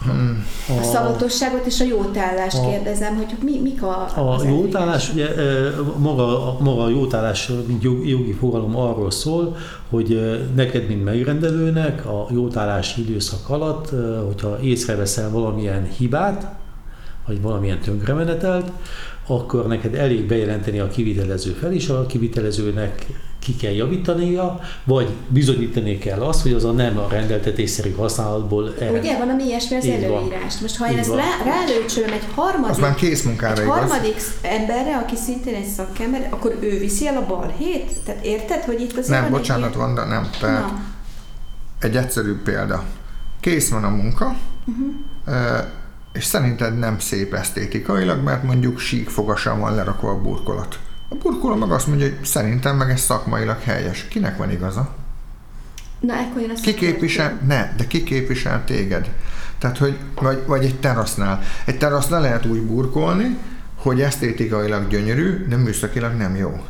Hmm. 0.05 0.47
A, 0.69 0.81
a 0.81 0.83
szavatosságot 0.83 1.67
és 1.67 1.81
a 1.81 1.85
jótállást 1.85 2.59
a, 2.59 2.69
kérdezem, 2.69 3.17
hogy 3.17 3.37
mi, 3.43 3.59
mik 3.59 3.83
a 3.83 4.03
A 4.17 4.45
jótállás, 4.45 5.13
ugye 5.13 5.29
maga, 5.99 6.57
maga 6.61 6.83
a 6.83 6.89
jótállás, 6.89 7.51
mint 7.67 7.83
jogi 7.83 8.33
fogalom 8.33 8.77
arról 8.77 9.11
szól, 9.11 9.57
hogy 9.91 10.41
neked, 10.55 10.89
mint 10.89 11.05
megrendelőnek 11.05 12.07
a 12.07 12.27
jótállási 12.31 13.01
időszak 13.01 13.49
alatt, 13.49 13.91
hogyha 14.27 14.61
észreveszel 14.61 15.31
valamilyen 15.31 15.89
hibát, 15.97 16.47
vagy 17.27 17.41
valamilyen 17.41 17.81
tönkremenetelt, 17.81 18.71
akkor 19.27 19.67
neked 19.67 19.95
elég 19.95 20.27
bejelenteni 20.27 20.79
a 20.79 20.89
kivitelező 20.89 21.51
fel, 21.51 21.73
és 21.73 21.89
a 21.89 22.07
kivitelezőnek 22.07 23.07
ki 23.45 23.57
kell 23.57 23.73
javítania, 23.73 24.61
vagy 24.85 25.09
bizonyítani 25.29 25.99
kell 25.99 26.21
azt, 26.21 26.43
hogy 26.43 26.53
az 26.53 26.65
a 26.65 26.73
nem 26.73 26.99
a 26.99 27.07
rendeltetésszerű 27.11 27.93
használatból 27.95 28.75
ered. 28.79 29.01
Ugye, 29.01 29.19
van 29.19 29.29
a 29.29 29.37
ilyesmi 29.39 29.77
az 29.77 29.85
előírás. 29.85 30.59
Most 30.61 30.77
ha 30.77 30.91
én 30.91 30.99
ezt 30.99 31.15
rá, 31.15 31.25
rálőcsölöm 31.45 32.13
egy 32.13 32.27
harmadik, 32.35 32.71
az 32.71 32.79
már 32.79 32.95
kész 32.95 33.23
munkára 33.23 33.63
egy 33.63 33.69
harmadik 33.69 34.17
emberre, 34.43 34.97
aki 34.97 35.17
szintén 35.17 35.55
egy 35.55 35.67
szakember, 35.67 36.29
akkor 36.31 36.59
ő 36.61 36.79
viszi 36.79 37.07
el 37.07 37.17
a 37.17 37.27
balhét? 37.27 37.93
Tehát 38.05 38.25
érted, 38.25 38.63
hogy 38.63 38.81
itt 38.81 38.97
az 38.97 39.09
Nem, 39.09 39.23
van 39.23 39.31
bocsánat, 39.31 39.75
van, 39.75 39.95
de 39.95 40.05
nem. 40.05 40.31
Tehát 40.41 40.61
Na. 40.61 40.81
egy 41.81 41.97
egyszerű 41.97 42.35
példa. 42.45 42.85
Kész 43.41 43.71
van 43.71 43.85
a 43.85 43.89
munka, 43.89 44.37
uh-huh. 44.65 45.65
és 46.13 46.25
szerinted 46.25 46.79
nem 46.79 46.99
szép 46.99 47.35
esztétikailag, 47.35 48.23
mert 48.23 48.43
mondjuk 48.43 48.79
sík 48.79 49.09
fogasan 49.09 49.61
van 49.61 49.75
lerakva 49.75 50.11
a 50.11 50.21
burkolat. 50.21 50.79
A 51.15 51.17
burkoló 51.23 51.55
meg 51.55 51.71
azt 51.71 51.87
mondja, 51.87 52.07
hogy 52.07 52.25
szerintem 52.25 52.77
meg 52.77 52.91
ez 52.91 53.01
szakmailag 53.01 53.61
helyes. 53.61 54.09
Kinek 54.09 54.37
van 54.37 54.51
igaza? 54.51 54.95
Na, 56.01 56.15
ekkor 56.15 56.41
jön 56.41 56.51
a 56.51 56.61
Ki 56.61 56.75
képvisel, 56.75 57.41
ne, 57.47 57.75
de 57.77 57.87
ki 57.87 58.03
képvisel 58.03 58.65
téged? 58.65 59.11
Tehát, 59.59 59.79
hogy, 59.79 59.99
vagy, 60.15 60.43
vagy 60.47 60.65
egy 60.65 60.81
terasznál. 60.81 61.43
Egy 61.65 61.79
terasznál 61.79 62.21
lehet 62.21 62.47
úgy 62.47 62.63
burkolni, 62.63 63.37
hogy 63.77 64.01
esztétikailag 64.01 64.89
gyönyörű, 64.89 65.47
de 65.49 65.57
műszakilag 65.57 66.13
nem 66.13 66.37
jó. 66.37 66.65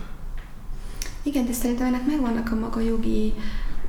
Igen, 1.23 1.47
de 1.47 1.53
szerintem 1.53 1.87
ennek 1.87 2.07
megvannak 2.07 2.53
a 2.53 2.55
maga 2.55 2.81
jogi 2.81 3.35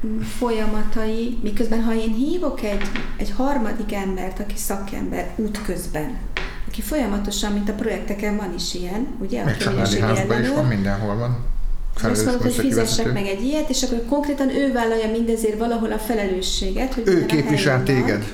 mm, 0.05 0.19
folyamatai, 0.19 1.39
miközben 1.43 1.83
ha 1.83 1.95
én 1.95 2.13
hívok 2.13 2.61
egy, 2.63 2.91
egy 3.17 3.31
harmadik 3.31 3.93
embert, 3.93 4.39
aki 4.39 4.57
szakember 4.57 5.33
útközben, 5.35 6.17
aki 6.75 6.83
folyamatosan, 6.83 7.51
mint 7.51 7.69
a 7.69 7.73
projekteken 7.73 8.35
van 8.35 8.53
is 8.53 8.73
ilyen, 8.73 9.07
ugye? 9.19 9.43
Még 9.43 9.57
családi 9.57 9.99
házban 9.99 10.41
is 10.41 10.49
van, 10.49 10.65
mindenhol 10.65 11.15
van. 11.15 11.37
Azt 12.03 12.25
mondod, 12.25 12.41
hogy 12.41 12.53
fizessek 12.53 13.13
meg 13.13 13.25
egy 13.25 13.43
ilyet, 13.43 13.69
és 13.69 13.83
akkor 13.83 14.05
konkrétan 14.09 14.49
ő 14.49 14.71
vállalja 14.71 15.11
mindezért 15.11 15.57
valahol 15.57 15.91
a 15.91 15.97
felelősséget. 15.97 16.93
Hogy 16.93 17.07
ő 17.07 17.25
képvisel 17.25 17.83
téged 17.83 18.19
van. 18.19 18.31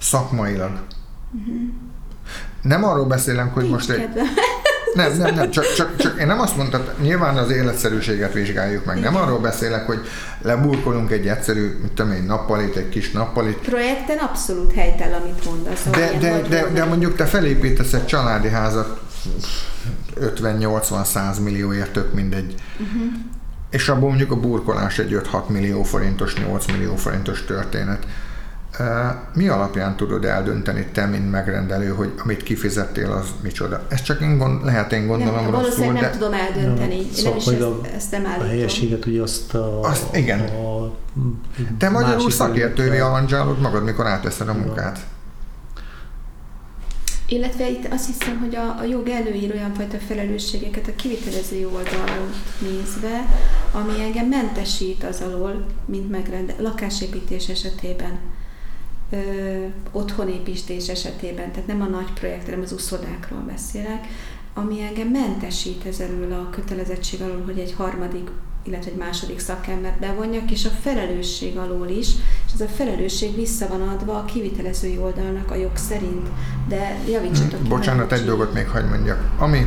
szakmailag. 0.00 0.70
Uh-huh. 0.70 1.62
Nem 2.62 2.84
arról 2.84 3.04
beszélem, 3.04 3.48
hogy 3.48 3.62
Nincs 3.62 3.74
most 3.74 3.90
egy... 3.90 4.08
Nem, 4.94 5.16
nem, 5.16 5.34
nem, 5.34 5.50
csak, 5.50 5.74
csak, 5.74 5.96
csak 5.96 6.20
én 6.20 6.26
nem 6.26 6.40
azt 6.40 6.56
mondtam, 6.56 6.82
nyilván 7.00 7.36
az 7.36 7.50
életszerűséget 7.50 8.32
vizsgáljuk 8.32 8.84
meg. 8.84 9.00
Nem 9.00 9.16
arról 9.16 9.38
beszélek, 9.38 9.86
hogy 9.86 10.00
leburkolunk 10.42 11.10
egy 11.10 11.26
egyszerű, 11.26 11.78
mit 11.82 11.92
tudom 11.92 12.12
én, 12.12 12.22
nappalit, 12.22 12.76
egy 12.76 12.88
kis 12.88 13.10
nappalit. 13.10 13.58
Projekten 13.58 14.18
abszolút 14.18 14.72
helytel, 14.72 15.14
amit 15.14 15.44
mondasz. 15.44 15.84
De, 15.90 16.12
de, 16.20 16.40
de, 16.48 16.66
de 16.72 16.84
mondjuk 16.84 17.16
te 17.16 17.24
felépítesz 17.24 17.92
egy 17.92 18.06
családi 18.06 18.48
házat 18.48 19.00
50-80-100 20.20 21.42
millióért, 21.42 21.92
tök 21.92 22.14
mindegy. 22.14 22.54
Uh-huh. 22.72 23.12
És 23.70 23.88
abból 23.88 24.08
mondjuk 24.08 24.30
a 24.30 24.40
burkolás 24.40 24.98
egy 24.98 25.20
5-6 25.32 25.46
millió 25.46 25.82
forintos, 25.82 26.34
8 26.34 26.66
millió 26.66 26.96
forintos 26.96 27.44
történet 27.44 28.06
mi 29.34 29.48
alapján 29.48 29.96
tudod 29.96 30.24
eldönteni 30.24 30.86
te, 30.92 31.06
mint 31.06 31.30
megrendelő, 31.30 31.88
hogy 31.88 32.12
amit 32.22 32.42
kifizettél, 32.42 33.10
az 33.10 33.26
micsoda? 33.42 33.86
Ez 33.88 34.02
csak 34.02 34.20
én 34.20 34.38
gond, 34.38 34.64
lehet 34.64 34.92
én 34.92 35.06
gondolom 35.06 35.42
nem, 35.42 35.50
rosszul, 35.50 35.84
nem 35.84 35.94
de... 35.94 36.10
tudom 36.10 36.32
eldönteni. 36.32 36.96
Nem, 36.96 37.12
szóval, 37.12 37.42
nem 37.44 37.54
is 37.54 37.60
ezt, 37.60 37.94
ezt 37.94 38.10
nem 38.10 38.26
állítom. 38.26 38.46
A 38.46 38.48
helyességet 38.48 39.06
ugye 39.06 39.22
azt 39.22 39.54
a... 39.54 39.80
Azt, 39.80 40.16
igen. 40.16 40.40
A, 40.40 40.94
te 41.78 41.88
magyarul 41.88 42.30
szakértővé 42.30 42.98
alandzsálod 42.98 43.60
magad, 43.60 43.84
mikor 43.84 44.06
átveszed 44.06 44.48
a 44.48 44.52
munkát. 44.52 44.98
Illetve 47.26 47.70
itt 47.70 47.92
azt 47.92 48.06
hiszem, 48.06 48.38
hogy 48.38 48.56
a, 48.56 48.78
a 48.80 48.84
jog 48.84 49.08
előír 49.08 49.52
olyan 49.54 49.74
fajta 49.74 49.96
felelősségeket 50.06 50.86
a 50.86 50.94
kivitelező 50.96 51.66
oldalról 51.66 52.28
nézve, 52.58 53.26
ami 53.72 54.02
engem 54.02 54.26
mentesít 54.26 55.04
az 55.04 55.20
alól, 55.20 55.66
mint 55.86 56.10
megrende, 56.10 56.54
lakásépítés 56.58 57.48
esetében 57.48 58.18
ö, 59.14 59.66
otthonépítés 59.92 60.88
esetében, 60.88 61.52
tehát 61.52 61.66
nem 61.66 61.80
a 61.80 61.86
nagy 61.86 62.12
projekt, 62.12 62.44
hanem 62.44 62.60
az 62.60 62.72
uszodákról 62.72 63.40
beszélek, 63.46 64.06
ami 64.54 64.82
engem 64.82 65.08
mentesít 65.08 65.86
ez 65.86 66.00
elől 66.00 66.32
a 66.32 66.50
kötelezettség 66.50 67.22
alól, 67.22 67.42
hogy 67.44 67.58
egy 67.58 67.74
harmadik, 67.76 68.30
illetve 68.62 68.90
egy 68.90 68.96
második 68.96 69.38
szakembert 69.38 69.98
bevonjak, 69.98 70.50
és 70.50 70.64
a 70.64 70.68
felelősség 70.68 71.56
alól 71.56 71.88
is, 71.88 72.08
és 72.46 72.52
ez 72.54 72.60
a 72.60 72.66
felelősség 72.66 73.34
vissza 73.34 73.68
van 73.68 73.88
adva 73.88 74.18
a 74.18 74.24
kivitelezői 74.24 74.98
oldalnak 74.98 75.50
a 75.50 75.54
jog 75.54 75.76
szerint. 75.76 76.28
De 76.68 76.98
javítsatok 77.08 77.62
ki. 77.62 77.68
Bocsánat, 77.68 78.12
egy 78.12 78.24
dolgot 78.24 78.54
még 78.54 78.68
hagyd 78.68 78.88
mondjak. 78.88 79.30
Ami, 79.38 79.66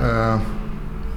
uh, 0.00 0.40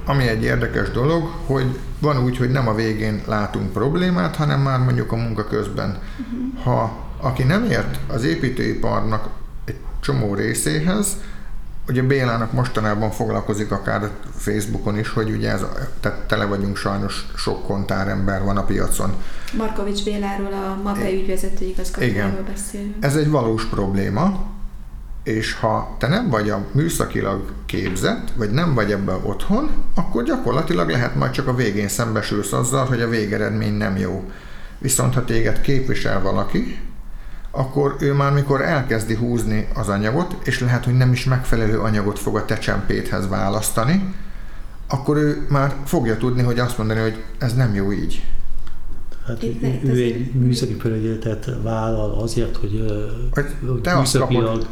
ami 0.04 0.28
egy 0.28 0.42
érdekes 0.42 0.90
dolog, 0.90 1.22
hogy 1.46 1.78
van 1.98 2.24
úgy, 2.24 2.36
hogy 2.36 2.50
nem 2.50 2.68
a 2.68 2.74
végén 2.74 3.22
látunk 3.26 3.72
problémát, 3.72 4.36
hanem 4.36 4.60
már 4.60 4.78
mondjuk 4.78 5.12
a 5.12 5.16
munka 5.16 5.44
közben. 5.44 5.88
Uh-huh. 5.90 6.62
Ha 6.64 7.07
aki 7.20 7.42
nem 7.42 7.64
ért 7.64 7.98
az 8.06 8.24
építőiparnak 8.24 9.28
egy 9.64 9.76
csomó 10.00 10.34
részéhez, 10.34 11.16
ugye 11.88 12.02
Bélának 12.02 12.52
mostanában 12.52 13.10
foglalkozik 13.10 13.70
akár 13.70 14.10
Facebookon 14.36 14.98
is, 14.98 15.08
hogy 15.08 15.30
ugye 15.30 15.50
ez, 15.50 15.64
tehát 16.00 16.18
tele 16.18 16.44
vagyunk 16.44 16.76
sajnos 16.76 17.26
sok 17.36 17.66
kontárember 17.66 18.42
van 18.42 18.56
a 18.56 18.64
piacon. 18.64 19.14
Markovics 19.56 20.04
Béláról, 20.04 20.52
a 20.52 20.80
MAPE 20.82 21.12
ügyvezető 21.12 21.64
igazgatójáról 21.64 22.44
beszélünk. 22.48 22.94
Ez 23.00 23.16
egy 23.16 23.30
valós 23.30 23.64
probléma, 23.64 24.46
és 25.22 25.54
ha 25.54 25.96
te 25.98 26.08
nem 26.08 26.28
vagy 26.28 26.50
a 26.50 26.66
műszakilag 26.72 27.52
képzett, 27.66 28.32
vagy 28.36 28.50
nem 28.50 28.74
vagy 28.74 28.92
ebben 28.92 29.20
otthon, 29.22 29.70
akkor 29.94 30.22
gyakorlatilag 30.22 30.88
lehet 30.88 31.14
majd 31.14 31.30
csak 31.30 31.46
a 31.46 31.54
végén 31.54 31.88
szembesülsz 31.88 32.52
azzal, 32.52 32.86
hogy 32.86 33.00
a 33.00 33.08
végeredmény 33.08 33.74
nem 33.74 33.96
jó. 33.96 34.30
Viszont 34.78 35.14
ha 35.14 35.24
téged 35.24 35.60
képvisel 35.60 36.22
valaki, 36.22 36.78
akkor 37.58 37.96
ő 38.00 38.12
már 38.12 38.32
mikor 38.32 38.62
elkezdi 38.62 39.14
húzni 39.14 39.68
az 39.74 39.88
anyagot, 39.88 40.36
és 40.44 40.60
lehet, 40.60 40.84
hogy 40.84 40.96
nem 40.96 41.12
is 41.12 41.24
megfelelő 41.24 41.78
anyagot 41.78 42.18
fog 42.18 42.36
a 42.36 42.44
te 42.44 42.58
csempéthez 42.58 43.28
választani, 43.28 44.14
akkor 44.88 45.16
ő 45.16 45.46
már 45.48 45.74
fogja 45.84 46.16
tudni, 46.16 46.42
hogy 46.42 46.58
azt 46.58 46.78
mondani, 46.78 47.00
hogy 47.00 47.22
ez 47.38 47.54
nem 47.54 47.74
jó 47.74 47.92
így. 47.92 48.24
Hát 49.26 49.42
ő, 49.42 49.80
ő 49.84 50.02
egy 50.02 50.32
műszaki 50.32 50.72
felügyeletet 50.72 51.50
vállal 51.62 52.20
azért, 52.20 52.56
hogy, 52.56 52.84
hogy 53.30 53.44
műszakilag 53.98 54.66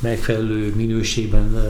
megfelelő 0.00 0.72
minőségben 0.76 1.62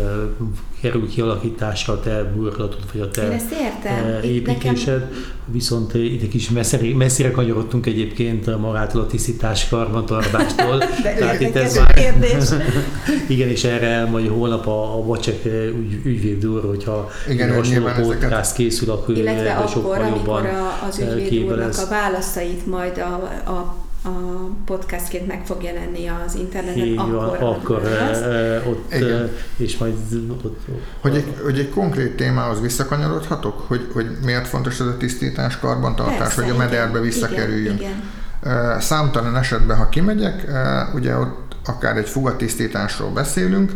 kerül 0.80 1.08
kialakításra 1.08 1.92
a 1.92 2.00
te 2.00 2.24
burkolatot, 2.24 2.92
vagy 2.92 3.00
a 3.00 3.08
te 3.08 3.22
Én 3.22 3.30
ezt 3.30 3.50
értem. 3.50 4.22
építésed, 4.22 5.00
nekem... 5.00 5.08
viszont 5.44 5.94
itt 5.94 6.22
egy 6.22 6.28
kis 6.28 6.50
messzire, 6.50 6.96
messzire 6.96 7.30
kanyarodtunk 7.30 7.86
egyébként 7.86 8.58
magától 8.58 9.00
a 9.00 9.06
tisztítás 9.06 9.68
karbantartástól. 9.68 10.78
Tehát 11.18 11.40
itt 11.40 11.56
ez 11.56 11.76
már... 11.76 11.94
kérdés. 11.94 12.44
igen, 13.28 13.48
és 13.48 13.64
erre 13.64 14.04
majd 14.04 14.28
holnap 14.28 14.66
a, 14.66 14.96
a 14.96 15.04
Vacsek 15.04 15.44
ügy, 15.44 16.00
ügyvéd 16.04 16.46
úr, 16.46 16.64
hogyha 16.64 17.10
igen, 17.28 17.54
hasonló 17.54 17.86
podcast 17.86 18.22
ezeket... 18.22 18.52
készül, 18.52 18.90
akkor 18.90 19.16
Illetve 19.16 19.52
akkor, 19.52 19.70
sokkal 19.70 20.00
amikor 20.00 20.46
a, 20.46 20.86
az 20.88 20.98
ügyvéd 20.98 21.42
úrnak 21.42 21.78
a 21.78 21.88
válaszait 21.88 22.66
majd 22.66 22.98
a, 22.98 23.14
a 23.50 23.86
a 24.09 24.51
podcastként 24.64 25.27
meg 25.27 25.42
fog 25.47 25.62
jelenni 25.62 26.07
az 26.07 26.35
interneten, 26.35 26.87
Így 26.87 26.99
akkor, 26.99 27.38
van, 27.40 27.55
akkor 27.55 27.85
e, 27.85 28.62
ott, 28.66 28.94
Igen. 28.94 29.31
és 29.57 29.77
majd 29.79 29.94
ott, 30.44 30.59
hogy, 31.01 31.14
egy, 31.16 31.35
hogy 31.42 31.59
egy 31.59 31.71
konkrét 31.71 32.16
témához 32.16 32.61
visszakanyarodhatok, 32.61 33.64
hogy, 33.66 33.88
hogy 33.92 34.07
miért 34.25 34.47
fontos 34.47 34.81
ez 34.81 34.87
a 34.87 34.97
tisztítás, 34.97 35.59
karbantartás, 35.59 36.18
Persze, 36.18 36.42
hogy 36.42 36.51
a 36.51 36.57
mederbe 36.57 37.01
visszakerüljünk. 37.01 37.81
Igen, 37.81 37.92
igen. 38.42 38.81
Számtalan 38.81 39.37
esetben, 39.37 39.77
ha 39.77 39.88
kimegyek, 39.88 40.47
ugye 40.94 41.16
ott 41.16 41.57
akár 41.64 41.97
egy 41.97 42.09
fugatisztításról 42.09 43.11
beszélünk, 43.11 43.73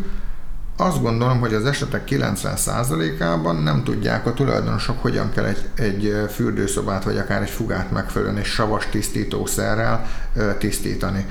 azt 0.76 1.02
gondolom, 1.02 1.40
hogy 1.40 1.54
az 1.54 1.64
esetek 1.64 2.08
90%-ában 2.10 3.56
nem 3.56 3.82
tudják 3.84 4.26
a 4.26 4.34
tulajdonosok, 4.34 5.02
hogyan 5.02 5.30
kell 5.30 5.44
egy, 5.44 5.68
egy 5.74 6.24
fürdőszobát, 6.30 7.04
vagy 7.04 7.18
akár 7.18 7.42
egy 7.42 7.50
fugát 7.50 7.90
megfelelően 7.90 8.38
és 8.38 8.48
savas 8.48 8.86
tisztítószerrel 8.86 10.06
tisztítani. 10.58 11.26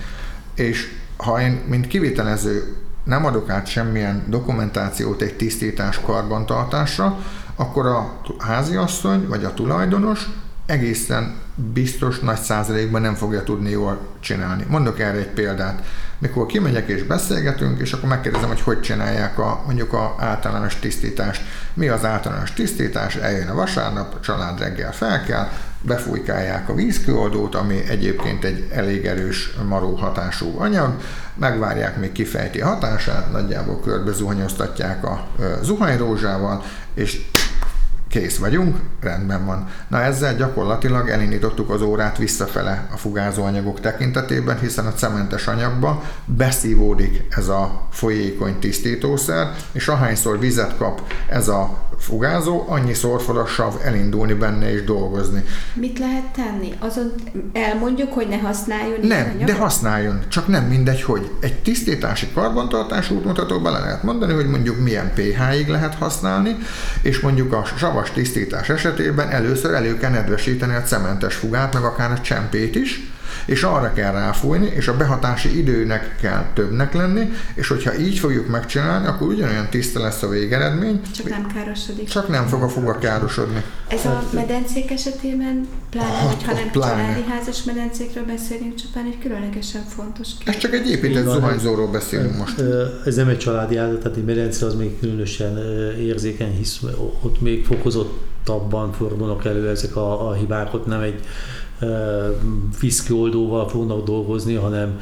és 0.56 1.00
ha 1.18 1.42
én, 1.42 1.62
mint 1.68 1.88
kivitelező 1.88 2.76
nem 3.04 3.26
adok 3.26 3.50
át 3.50 3.68
semmilyen 3.68 4.24
dokumentációt 4.28 5.22
egy 5.22 5.36
tisztítás 5.36 6.00
karbantartásra, 6.00 7.18
akkor 7.56 7.86
a 7.86 8.22
háziasszony 8.38 9.28
vagy 9.28 9.44
a 9.44 9.54
tulajdonos 9.54 10.30
egészen 10.66 11.36
biztos 11.74 12.20
nagy 12.20 12.40
százalékban 12.40 13.02
nem 13.02 13.16
fogja 13.16 13.44
tudni 13.44 13.70
jól 13.70 14.00
csinálni. 14.20 14.66
Mondok 14.70 15.00
erre 15.00 15.18
egy 15.18 15.28
példát. 15.28 15.86
Mikor 16.22 16.46
kimegyek 16.46 16.88
és 16.88 17.04
beszélgetünk, 17.04 17.80
és 17.80 17.94
akkor 17.94 18.10
megkérdezem, 18.10 18.48
hogy 18.48 18.62
hogy 18.62 18.82
csinálják 18.82 19.40
a, 19.40 19.64
mondjuk 19.66 19.94
a 19.94 20.16
általános 20.20 20.80
tisztítást. 20.80 21.42
Mi 21.74 21.88
az 21.88 22.06
általános 22.06 22.54
tisztítás? 22.54 23.16
Eljön 23.16 23.48
a 23.48 23.54
vasárnap, 23.54 24.14
a 24.14 24.20
család 24.20 24.60
reggel 24.60 24.94
felkel, 24.94 25.52
befújkálják 25.82 26.70
a 26.70 26.74
vízkőoldót, 26.74 27.56
ami 27.56 27.84
egyébként 27.88 28.44
egy 28.44 28.68
elég 28.72 29.06
erős 29.06 29.54
maró 29.68 29.96
hatású 29.96 30.60
anyag, 30.60 30.94
megvárják, 31.34 31.98
még 31.98 32.12
kifejti 32.12 32.60
hatását, 32.60 33.32
nagyjából 33.32 33.80
körbe 33.80 34.12
zuhanyoztatják 34.12 35.06
a 35.06 35.28
zuhanyrózsával, 35.62 36.64
és 36.94 37.22
kész 38.12 38.38
vagyunk, 38.38 38.78
rendben 39.02 39.46
van. 39.46 39.68
Na 39.88 40.02
ezzel 40.02 40.36
gyakorlatilag 40.36 41.10
elindítottuk 41.10 41.70
az 41.70 41.82
órát 41.82 42.18
visszafele 42.18 42.88
a 42.94 42.98
fugázóanyagok 42.98 43.80
tekintetében, 43.80 44.60
hiszen 44.60 44.86
a 44.86 44.94
cementes 44.94 45.48
anyagba 45.48 46.04
beszívódik 46.26 47.24
ez 47.30 47.48
a 47.48 47.88
folyékony 47.92 48.60
tisztítószer, 48.60 49.52
és 49.72 49.88
ahányszor 49.88 50.40
vizet 50.40 50.78
kap 50.78 51.02
ez 51.30 51.48
a 51.48 51.90
fugázó, 52.02 52.66
annyiszor 52.68 53.22
fog 53.22 53.38
a 53.38 53.46
sav 53.46 53.74
elindulni 53.84 54.34
benne 54.34 54.72
és 54.72 54.84
dolgozni. 54.84 55.44
Mit 55.74 56.00
lehet 56.00 56.24
tenni? 56.24 56.74
Azon 56.80 57.12
elmondjuk, 57.54 58.14
hogy 58.14 58.28
ne 58.28 58.38
használjon 58.38 59.00
Nem, 59.08 59.42
de 59.46 59.56
használjon, 59.56 60.20
csak 60.28 60.48
nem 60.48 60.64
mindegy, 60.64 61.02
hogy 61.02 61.32
egy 61.40 61.62
tisztítási 61.62 62.28
karbantartás 62.34 63.10
útmutatóba 63.10 63.72
le 63.72 63.80
lehet 63.80 64.04
mondani, 64.04 64.34
hogy 64.34 64.48
mondjuk 64.48 64.80
milyen 64.80 65.12
pH-ig 65.14 65.68
lehet 65.68 65.96
használni, 65.96 66.58
és 67.02 67.20
mondjuk 67.20 67.54
a 67.54 67.66
savas 68.02 68.12
tisztítás 68.12 68.70
esetében 68.70 69.30
először 69.30 69.74
elő 69.74 69.98
kell 69.98 70.10
nedvesíteni 70.10 70.76
a 70.76 70.82
cementes 70.82 71.36
fugát, 71.36 71.74
meg 71.74 71.84
akár 71.84 72.12
a 72.12 72.22
csempét 72.22 72.76
is, 72.76 73.11
és 73.46 73.64
arra 73.64 73.94
kell 73.94 74.12
ráfújni, 74.12 74.66
és 74.76 74.88
a 74.88 74.98
behatási 74.98 75.58
időnek 75.58 76.16
kell 76.22 76.46
többnek 76.54 76.94
lenni, 76.94 77.30
és 77.54 77.68
hogyha 77.68 77.98
így 77.98 78.20
fogjuk 78.20 78.48
megcsinálni, 78.48 79.08
akkor 79.08 79.28
ugyanolyan 79.28 79.70
tiszta 79.70 80.00
lesz 80.00 80.22
a 80.22 80.28
végeredmény. 80.28 81.02
Csak 81.16 81.30
nem 81.30 81.48
károsodik. 81.54 82.08
Csak 82.08 82.28
nem 82.28 82.48
fog 82.48 82.64
a 82.64 82.70
fuga 82.70 82.98
károsodni. 82.98 83.64
Ez 83.88 84.06
a 84.06 84.24
medencék 84.34 84.92
esetében, 84.92 85.68
pláne, 85.90 86.14
hát, 86.14 86.34
hogyha 86.34 86.54
nem 86.54 86.70
pláne. 86.72 87.02
családi 87.02 87.24
házas 87.30 87.64
medencékről 87.64 88.26
beszélünk, 88.26 88.76
csupán 88.76 89.06
egy 89.06 89.20
különlegesen 89.20 89.82
fontos 89.88 90.28
kérdés. 90.38 90.56
Ez 90.56 90.62
csak 90.62 90.74
egy 90.74 90.90
épített 90.90 91.26
zuhanyzóról 91.26 91.88
beszélünk 91.88 92.38
most. 92.38 92.64
Ez 93.06 93.16
nem 93.16 93.28
egy 93.28 93.38
családi 93.38 93.76
házat, 93.76 94.00
tehát 94.00 94.18
egy 94.18 94.26
medence 94.26 94.66
az 94.66 94.76
még 94.76 95.00
különösen 95.00 95.58
érzékeny, 96.00 96.56
hisz 96.58 96.80
ott 97.22 97.42
még 97.42 97.66
fokozottabban 97.66 98.94
fordulnak 98.94 99.46
elő 99.46 99.70
ezek 99.70 99.96
a, 99.96 100.30
a 100.30 100.34
hibák, 100.34 100.74
ott 100.74 100.86
nem 100.86 101.02
egy 101.02 101.24
fiszkioldóval 102.74 103.70
fognak 103.70 104.04
dolgozni, 104.04 104.54
hanem 104.54 105.02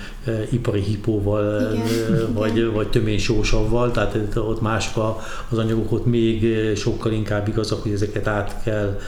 ipari 0.51 0.81
hipóval, 0.81 1.73
Igen. 1.73 2.33
vagy, 2.33 2.57
Igen. 2.57 2.73
vagy 2.73 2.87
töménysósavval, 2.89 3.91
tehát 3.91 4.35
ott 4.35 4.61
mások 4.61 5.21
az 5.49 5.57
anyagok, 5.57 5.91
ott 5.91 6.05
még 6.05 6.57
sokkal 6.75 7.11
inkább 7.11 7.47
igazak, 7.47 7.81
hogy 7.81 7.91
ezeket 7.91 8.27
át 8.27 8.61
kell 8.63 8.99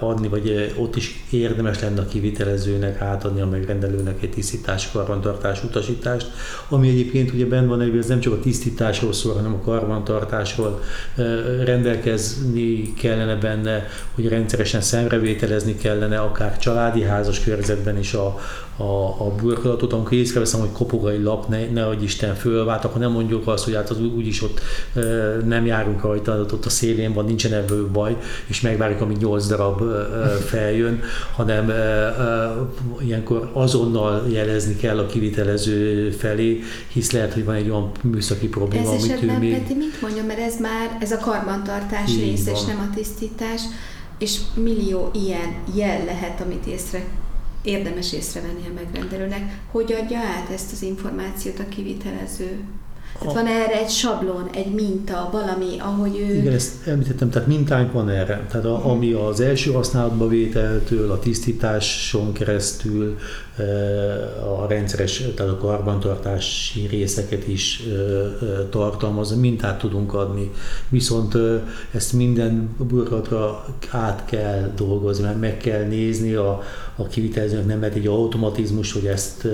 adni, 0.00 0.28
vagy 0.28 0.74
ott 0.76 0.96
is 0.96 1.24
érdemes 1.30 1.80
lenne 1.80 2.00
a 2.00 2.06
kivitelezőnek 2.06 3.00
átadni 3.00 3.40
a 3.40 3.46
megrendelőnek 3.46 4.22
egy 4.22 4.30
tisztítás, 4.30 4.90
karbantartás 4.90 5.64
utasítást, 5.64 6.30
ami 6.68 6.88
egyébként 6.88 7.32
ugye 7.32 7.46
benne 7.46 7.66
van, 7.66 7.78
hogy 7.78 7.98
ez 7.98 8.06
nem 8.06 8.20
csak 8.20 8.32
a 8.32 8.40
tisztításról 8.40 9.12
szól, 9.12 9.34
hanem 9.34 9.54
a 9.54 9.60
karbantartásról 9.60 10.82
rendelkezni 11.64 12.94
kellene 12.94 13.34
benne, 13.34 13.86
hogy 14.14 14.28
rendszeresen 14.28 14.80
szemrevételezni 14.80 15.76
kellene, 15.76 16.18
akár 16.18 16.58
családi 16.58 17.02
házas 17.02 17.40
körzetben 17.40 17.98
is 17.98 18.14
a, 18.14 18.38
a, 18.76 19.06
a 19.26 19.34
burkolatot, 19.40 19.92
amikor 19.92 20.12
észreveszem, 20.12 20.60
hogy 20.60 20.72
kopogai 20.72 21.22
lap, 21.22 21.48
ne, 21.48 21.66
ne 21.70 21.82
hogy 21.82 22.02
Isten 22.02 22.34
fölvált, 22.34 22.84
akkor 22.84 23.00
nem 23.00 23.12
mondjuk 23.12 23.48
azt, 23.48 23.64
hogy 23.64 23.74
hát 23.74 23.90
az 23.90 24.00
úgyis 24.00 24.42
ott 24.42 24.60
e, 24.94 25.00
nem 25.44 25.66
járunk 25.66 26.02
rajta, 26.02 26.40
ott 26.52 26.64
a 26.64 26.70
szélén 26.70 27.12
van, 27.12 27.24
nincsen 27.24 27.52
ebből 27.52 27.90
baj, 27.90 28.16
és 28.46 28.60
megvárjuk, 28.60 29.00
amíg 29.00 29.16
8 29.16 29.46
darab 29.46 29.80
e, 29.80 29.84
feljön, 30.26 31.00
hanem 31.34 31.70
e, 31.70 31.74
e, 31.74 32.54
ilyenkor 33.00 33.50
azonnal 33.52 34.26
jelezni 34.28 34.76
kell 34.76 34.98
a 34.98 35.06
kivitelező 35.06 36.10
felé, 36.10 36.62
hisz 36.92 37.10
lehet, 37.10 37.32
hogy 37.32 37.44
van 37.44 37.54
egy 37.54 37.70
olyan 37.70 37.90
műszaki 38.02 38.48
probléma, 38.48 38.94
ez 38.94 39.02
amit 39.02 39.22
ő 39.22 39.38
még... 39.38 39.52
Peti, 39.52 39.74
mit 39.74 40.00
mondjam, 40.00 40.26
mert 40.26 40.40
ez 40.40 40.60
már 40.60 40.96
ez 41.00 41.12
a 41.12 41.18
karbantartás 41.18 42.10
Így 42.10 42.20
rész, 42.20 42.44
van. 42.44 42.54
és 42.54 42.64
nem 42.64 42.88
a 42.90 42.94
tisztítás, 42.94 43.60
és 44.18 44.38
millió 44.54 45.10
ilyen 45.14 45.54
jel 45.74 46.04
lehet, 46.04 46.40
amit 46.40 46.66
észre 46.66 47.04
érdemes 47.66 48.12
észrevenni 48.12 48.66
a 48.70 48.74
megrendelőnek, 48.74 49.60
hogy 49.70 49.92
adja 49.92 50.18
át 50.18 50.50
ezt 50.52 50.72
az 50.72 50.82
információt 50.82 51.58
a 51.58 51.68
kivitelező. 51.68 52.64
Tehát 53.18 53.34
van 53.34 53.46
erre 53.46 53.80
egy 53.80 53.88
sablon, 53.88 54.48
egy 54.52 54.74
minta, 54.74 55.28
valami, 55.32 55.78
ahogy 55.78 56.18
ő... 56.18 56.34
Igen, 56.34 56.52
ezt 56.52 56.86
említettem, 56.86 57.30
tehát 57.30 57.48
mintánk 57.48 57.92
van 57.92 58.08
erre. 58.08 58.46
Tehát 58.50 58.66
a, 58.66 58.90
ami 58.90 59.12
az 59.12 59.40
első 59.40 59.72
használatba 59.72 60.28
vételtől, 60.28 61.10
a 61.10 61.18
tisztításon 61.18 62.32
keresztül, 62.32 63.16
a 64.60 64.66
rendszeres, 64.68 65.22
tehát 65.34 65.52
a 65.52 65.56
karbantartási 65.56 66.86
részeket 66.86 67.48
is 67.48 67.82
tartalmaz, 68.70 69.36
mintát 69.36 69.78
tudunk 69.78 70.14
adni. 70.14 70.50
Viszont 70.88 71.34
ezt 71.92 72.12
minden 72.12 72.76
burkolatra 72.78 73.64
át 73.90 74.24
kell 74.24 74.72
dolgozni, 74.76 75.24
mert 75.24 75.40
meg 75.40 75.56
kell 75.56 75.84
nézni 75.84 76.34
a, 76.34 76.62
a 76.96 77.06
kivitelezőnek, 77.06 77.66
nem 77.66 77.80
lehet 77.80 77.94
egy 77.94 78.06
automatizmus, 78.06 78.92
hogy 78.92 79.06
ezt 79.06 79.44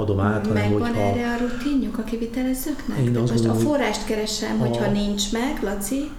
adom 0.00 0.20
át, 0.20 0.46
hanem 0.46 0.62
Megvan 0.62 0.80
hogyha... 0.80 1.00
erre 1.00 1.32
a 1.32 1.36
rutinjuk 1.38 1.98
a 1.98 2.02
kivitelezőknek? 2.02 2.98
Én 2.98 3.16
azt 3.16 3.30
most 3.30 3.34
gondolom, 3.34 3.56
a 3.56 3.60
forrást 3.60 4.04
keresem, 4.04 4.60
a... 4.60 4.66
hogyha 4.66 4.90
nincs 4.90 5.32
meg, 5.32 5.58
Laci, 5.62 6.10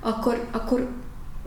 akkor, 0.00 0.48
akkor 0.52 0.88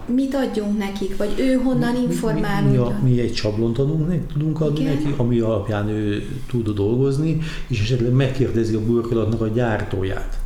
mit 0.06 0.36
adjunk 0.36 0.78
nekik, 0.78 1.18
vagy 1.18 1.34
ő 1.38 1.54
honnan 1.54 1.96
informál? 1.96 2.63
Mi, 2.63 2.70
mi, 2.70 2.78
mi, 2.78 3.12
mi 3.12 3.20
egy 3.20 3.36
sablont 3.36 3.78
adunk, 3.78 4.28
tudunk 4.34 4.62
adni 4.62 4.80
Igen? 4.80 4.94
neki, 4.94 5.13
ami 5.18 5.40
alapján 5.40 5.90
ő 5.90 6.28
tud 6.48 6.70
dolgozni, 6.70 7.40
és 7.68 7.82
esetleg 7.82 8.12
megkérdezi 8.12 8.76
a 8.76 8.86
burkolatnak 8.86 9.42
a 9.42 9.48
gyártóját, 9.48 10.38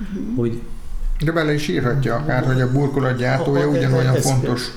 uh-huh. 0.00 0.36
hogy 0.36 0.60
de 1.24 1.32
bele 1.32 1.54
is 1.54 1.68
írhatja 1.68 2.14
akár, 2.14 2.44
hogy 2.44 2.60
a 2.60 2.72
burkolat 2.72 3.16
gyártója 3.16 3.68
ugyanolyan 3.68 4.14
ez, 4.14 4.30
fontos. 4.30 4.70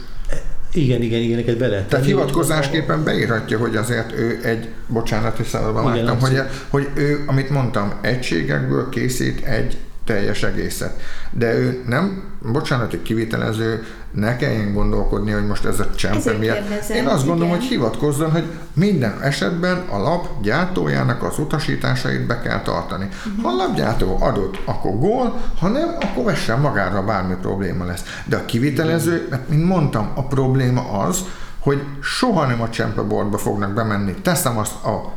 Igen, 0.73 1.01
igen, 1.01 1.21
igen, 1.21 1.37
neked 1.37 1.57
bele. 1.57 1.85
Tehát 1.85 2.05
hivatkozásképpen 2.05 3.03
beírhatja, 3.03 3.57
hogy 3.57 3.75
azért 3.75 4.11
ő 4.11 4.39
egy, 4.43 4.67
bocsánat, 4.87 5.37
hogy 5.37 5.45
szabadban 5.45 5.95
láttam, 5.95 6.19
hogy, 6.19 6.41
hogy 6.69 6.87
ő, 6.95 7.23
amit 7.25 7.49
mondtam, 7.49 7.93
egységekből 8.01 8.89
készít 8.89 9.45
egy 9.45 9.77
teljes 10.05 10.43
egészet. 10.43 11.01
De 11.31 11.53
ő 11.53 11.83
nem, 11.87 12.23
bocsánat, 12.51 12.93
egy 12.93 13.01
kivitelező, 13.01 13.83
ne 14.11 14.35
kelljen 14.35 14.73
gondolkodni, 14.73 15.31
hogy 15.31 15.47
most 15.47 15.65
ez 15.65 15.79
a 15.79 15.95
csempe 15.95 16.31
miatt. 16.31 16.89
Én 16.89 17.05
azt 17.05 17.25
gondolom, 17.25 17.47
igen. 17.47 17.59
hogy 17.59 17.67
hivatkozzon, 17.67 18.31
hogy 18.31 18.45
minden 18.73 19.21
esetben 19.21 19.77
a 19.89 19.97
lap 19.97 20.27
gyártójának 20.41 21.23
az 21.23 21.39
utasításait 21.39 22.25
be 22.25 22.41
kell 22.41 22.61
tartani. 22.61 23.05
Uh-huh. 23.05 23.43
Ha 23.43 23.49
a 23.49 23.55
lapgyártó 23.55 24.17
adott, 24.21 24.59
akkor 24.65 24.99
gól, 24.99 25.41
ha 25.59 25.67
nem, 25.67 25.95
akkor 26.01 26.23
vessen 26.23 26.59
magára, 26.59 27.03
bármi 27.03 27.35
probléma 27.41 27.85
lesz. 27.85 28.03
De 28.25 28.35
a 28.35 28.45
kivitelező, 28.45 29.27
mert 29.29 29.49
mint 29.49 29.65
mondtam, 29.65 30.11
a 30.15 30.23
probléma 30.23 30.89
az, 30.89 31.19
hogy 31.59 31.81
soha 32.01 32.45
nem 32.45 32.61
a 32.61 32.69
csempebordba 32.69 33.37
fognak 33.37 33.73
bemenni. 33.73 34.13
Teszem 34.13 34.57
azt 34.57 34.83
a, 34.85 35.13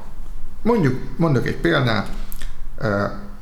mondjuk, 0.62 1.00
mondok 1.16 1.46
egy 1.46 1.56
példát, 1.56 2.08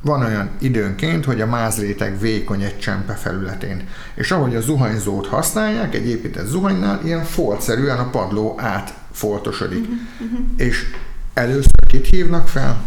van 0.05 0.23
olyan 0.23 0.51
időnként, 0.59 1.25
hogy 1.25 1.41
a 1.41 1.47
mázréteg 1.47 2.21
vékony 2.21 2.63
egy 2.63 2.79
csempe 2.79 3.13
felületén. 3.15 3.89
És 4.15 4.31
ahogy 4.31 4.57
a 4.57 4.61
zuhanyzót 4.61 5.27
használják, 5.27 5.95
egy 5.95 6.09
épített 6.09 6.47
zuhanynál, 6.47 7.01
ilyen 7.05 7.25
foltszerűen 7.25 7.99
a 7.99 8.11
padló 8.11 8.55
átfoltosodik. 8.59 9.81
Uh-huh, 9.81 9.97
uh-huh. 10.21 10.47
És 10.57 10.85
először 11.35 11.87
kit 11.89 12.07
hívnak 12.07 12.49
fel? 12.49 12.83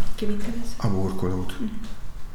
A 0.76 0.86
burkolót. 0.86 1.52
Uh-huh. 1.52 1.68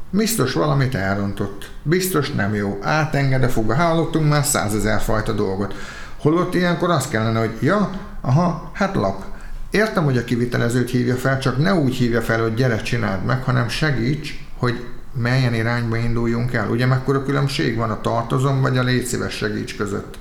Biztos 0.09 0.53
valamit 0.53 0.95
elrontott. 0.95 1.71
Biztos 1.83 2.31
nem 2.31 2.53
jó. 2.53 2.77
Átenged 2.81 3.43
a 3.43 3.49
fuga. 3.49 3.75
Hallottunk 3.75 4.29
már 4.29 4.45
százezer 4.45 5.01
fajta 5.01 5.31
dolgot. 5.31 5.75
Holott 6.17 6.53
ilyenkor 6.53 6.89
azt 6.89 7.09
kellene, 7.09 7.39
hogy 7.39 7.57
ja, 7.61 7.89
aha, 8.21 8.71
hát 8.73 8.95
lap. 8.95 9.23
Értem, 9.71 10.03
hogy 10.03 10.17
a 10.17 10.23
kivitelezőt 10.23 10.89
hívja 10.89 11.15
fel, 11.15 11.39
csak 11.39 11.57
ne 11.57 11.73
úgy 11.73 11.95
hívja 11.95 12.21
fel, 12.21 12.41
hogy 12.41 12.53
gyere, 12.53 12.81
csináld 12.81 13.25
meg, 13.25 13.43
hanem 13.43 13.69
segíts, 13.69 14.42
hogy 14.63 14.86
melyen 15.13 15.54
irányba 15.54 15.97
induljunk 15.97 16.54
el. 16.54 16.69
Ugye 16.69 16.86
mekkora 16.86 17.23
különbség 17.23 17.76
van 17.76 17.89
a 17.89 18.02
tartozom 18.02 18.62
vagy 18.62 18.78
a 18.78 18.84
légy 18.84 19.06
szíves 19.06 19.34
segíts 19.34 19.76
között? 19.76 20.17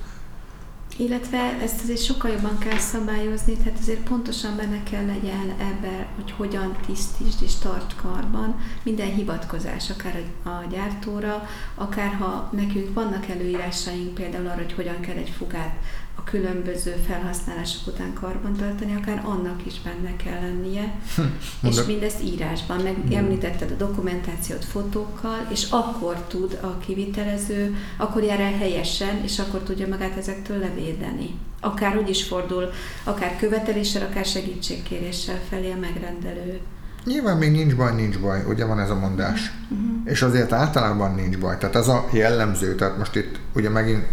illetve 0.97 1.37
ezt 1.61 1.83
azért 1.83 2.03
sokkal 2.03 2.31
jobban 2.31 2.57
kell 2.57 2.77
szabályozni, 2.77 3.57
tehát 3.57 3.79
azért 3.79 3.99
pontosan 3.99 4.55
benne 4.55 4.83
kell 4.83 5.05
legyen 5.05 5.53
ebben, 5.59 6.05
hogy 6.15 6.33
hogyan 6.37 6.75
tisztítsd 6.85 7.43
és 7.43 7.55
tart 7.55 7.95
karban 7.95 8.59
minden 8.83 9.13
hivatkozás, 9.13 9.89
akár 9.89 10.21
a 10.43 10.67
gyártóra, 10.71 11.47
akár 11.75 12.13
ha 12.13 12.49
nekünk 12.51 12.93
vannak 12.93 13.27
előírásaink 13.27 14.13
például 14.13 14.47
arra, 14.47 14.61
hogy 14.61 14.73
hogyan 14.73 14.99
kell 14.99 15.15
egy 15.15 15.33
fugát 15.37 15.75
a 16.15 16.23
különböző 16.23 16.95
felhasználások 17.07 17.87
után 17.87 18.13
karbantartani, 18.13 18.95
akár 18.95 19.21
annak 19.25 19.65
is 19.65 19.81
benne 19.81 20.15
kell 20.15 20.41
lennie, 20.41 20.93
hm, 21.15 21.67
és 21.67 21.83
mindezt 21.83 22.23
írásban, 22.23 22.81
meg 22.81 22.95
hm. 23.07 23.15
említetted 23.15 23.71
a 23.71 23.85
dokumentációt 23.85 24.65
fotókkal, 24.65 25.47
és 25.51 25.67
akkor 25.69 26.15
tud 26.15 26.59
a 26.61 26.77
kivitelező, 26.77 27.75
akkor 27.97 28.23
jár 28.23 28.39
el 28.39 28.53
helyesen, 28.57 29.23
és 29.23 29.39
akkor 29.39 29.59
tudja 29.59 29.87
magát 29.87 30.17
ezektől 30.17 30.57
levédeni. 30.57 31.39
Akár 31.59 31.97
úgy 31.97 32.09
is 32.09 32.23
fordul, 32.23 32.69
akár 33.03 33.37
követeléssel, 33.37 34.07
akár 34.09 34.25
segítségkéréssel 34.25 35.39
felé 35.49 35.71
a 35.71 35.79
megrendelő. 35.79 36.59
Nyilván 37.05 37.37
még 37.37 37.51
nincs 37.51 37.75
baj, 37.75 37.95
nincs 37.95 38.19
baj, 38.19 38.43
ugye 38.47 38.65
van 38.65 38.79
ez 38.79 38.89
a 38.89 38.95
mondás. 38.95 39.51
Uh-huh. 39.69 39.87
És 40.05 40.21
azért 40.21 40.51
általában 40.51 41.15
nincs 41.15 41.37
baj. 41.37 41.57
Tehát 41.57 41.75
ez 41.75 41.87
a 41.87 42.07
jellemző, 42.11 42.75
tehát 42.75 42.97
most 42.97 43.15
itt 43.15 43.39
ugye 43.53 43.69
megint 43.69 44.05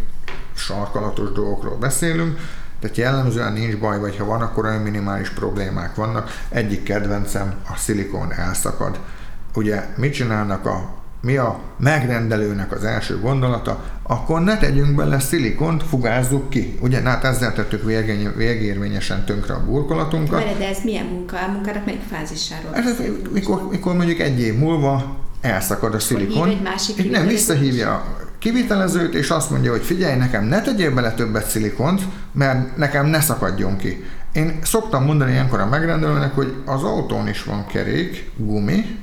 sarkalatos 0.60 1.32
dolgokról 1.32 1.76
beszélünk, 1.76 2.38
tehát 2.80 2.96
jellemzően 2.96 3.52
nincs 3.52 3.76
baj, 3.76 3.98
vagy 3.98 4.16
ha 4.16 4.24
van, 4.24 4.40
akkor 4.40 4.64
olyan 4.64 4.82
minimális 4.82 5.30
problémák 5.30 5.94
vannak. 5.94 6.30
Egyik 6.48 6.82
kedvencem, 6.82 7.54
a 7.68 7.76
szilikon 7.76 8.32
elszakad. 8.32 8.98
Ugye 9.54 9.84
mit 9.96 10.12
csinálnak 10.12 10.66
a 10.66 10.98
mi 11.22 11.36
a 11.36 11.60
megrendelőnek 11.78 12.72
az 12.72 12.84
első 12.84 13.20
gondolata, 13.20 13.84
akkor 14.02 14.40
ne 14.40 14.58
tegyünk 14.58 14.94
bele 14.94 15.18
szilikont, 15.18 15.82
fugázzuk 15.82 16.50
ki. 16.50 16.78
Ugye, 16.80 17.00
hát 17.00 17.24
ezzel 17.24 17.52
tettük 17.52 17.84
végérvényesen 18.36 19.24
tönkre 19.24 19.54
a 19.54 19.64
burkolatunkat. 19.64 20.58
de 20.58 20.68
ez 20.68 20.78
milyen 20.84 21.06
munka? 21.06 21.36
A 21.38 21.50
munkának 21.52 21.84
melyik 21.84 22.02
fázisáról? 22.10 22.74
Ez, 22.74 22.96
mikor, 23.32 23.68
mikor 23.70 23.94
mondjuk 23.94 24.18
egy 24.18 24.40
év 24.40 24.54
múlva 24.54 25.16
elszakad 25.40 25.94
a 25.94 25.98
szilikon. 25.98 26.48
Hív 26.48 26.56
egy 26.56 26.62
másik 26.62 27.10
nem, 27.10 27.26
visszahívja 27.26 28.04
kivitelezőt, 28.40 29.14
és 29.14 29.30
azt 29.30 29.50
mondja, 29.50 29.70
hogy 29.70 29.82
figyelj, 29.82 30.16
nekem 30.16 30.44
ne 30.44 30.60
tegyél 30.60 30.94
bele 30.94 31.12
többet 31.12 31.48
szilikont, 31.48 32.02
mert 32.32 32.76
nekem 32.76 33.06
ne 33.06 33.20
szakadjon 33.20 33.76
ki. 33.76 34.04
Én 34.32 34.58
szoktam 34.62 35.04
mondani 35.04 35.32
ilyenkor 35.32 35.60
a 35.60 35.66
megrendelőnek, 35.66 36.34
hogy 36.34 36.54
az 36.64 36.82
autón 36.82 37.28
is 37.28 37.44
van 37.44 37.66
kerék, 37.66 38.30
gumi, 38.36 38.98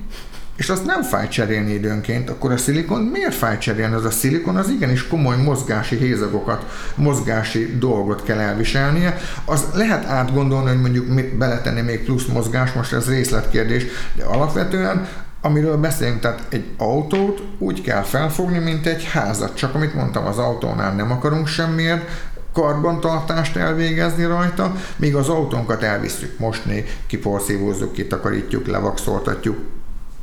és 0.58 0.69
azt 0.69 0.86
nem 0.86 1.02
fáj 1.02 1.28
cserélni 1.28 1.73
időnként, 1.73 2.30
akkor 2.30 2.52
a 2.52 2.58
szilikon 2.58 3.02
miért 3.02 3.34
fáj 3.34 3.58
cserélni? 3.58 3.95
Az 3.95 4.06
a 4.06 4.12
szilikon 4.12 4.56
az 4.56 4.69
igenis 4.69 5.08
komoly 5.08 5.38
mozgási 5.38 5.95
hézagokat, 5.95 6.91
mozgási 6.95 7.78
dolgot 7.80 8.23
kell 8.23 8.39
elviselnie. 8.39 9.17
Az 9.45 9.65
lehet 9.73 10.06
átgondolni, 10.06 10.69
hogy 10.69 10.82
mondjuk 10.82 11.08
mit 11.08 11.36
beletenni 11.36 11.82
még 11.82 12.04
plusz 12.04 12.26
mozgás, 12.26 12.71
most 12.71 12.93
ez 12.93 13.10
részletkérdés, 13.10 13.86
de 14.15 14.23
alapvetően 14.23 15.08
amiről 15.41 15.78
beszélünk, 15.78 16.19
tehát 16.19 16.45
egy 16.50 16.65
autót 16.78 17.41
úgy 17.58 17.82
kell 17.82 18.02
felfogni, 18.02 18.58
mint 18.58 18.86
egy 18.86 19.04
házat, 19.04 19.56
csak 19.56 19.76
amit 19.76 19.93
mondtam, 19.93 20.26
az 20.26 20.38
autónál 20.38 20.93
nem 20.93 21.12
akarunk 21.12 21.47
semmiért, 21.47 22.10
karbantartást 22.54 23.56
elvégezni 23.56 24.26
rajta, 24.26 24.71
míg 24.95 25.15
az 25.15 25.30
autónkat 25.30 25.84
elvisszük 25.84 26.39
mosni, 26.39 26.84
kiporszívózzuk, 27.08 27.93
kitakarítjuk, 27.93 28.67
levakszoltatjuk, 28.67 29.58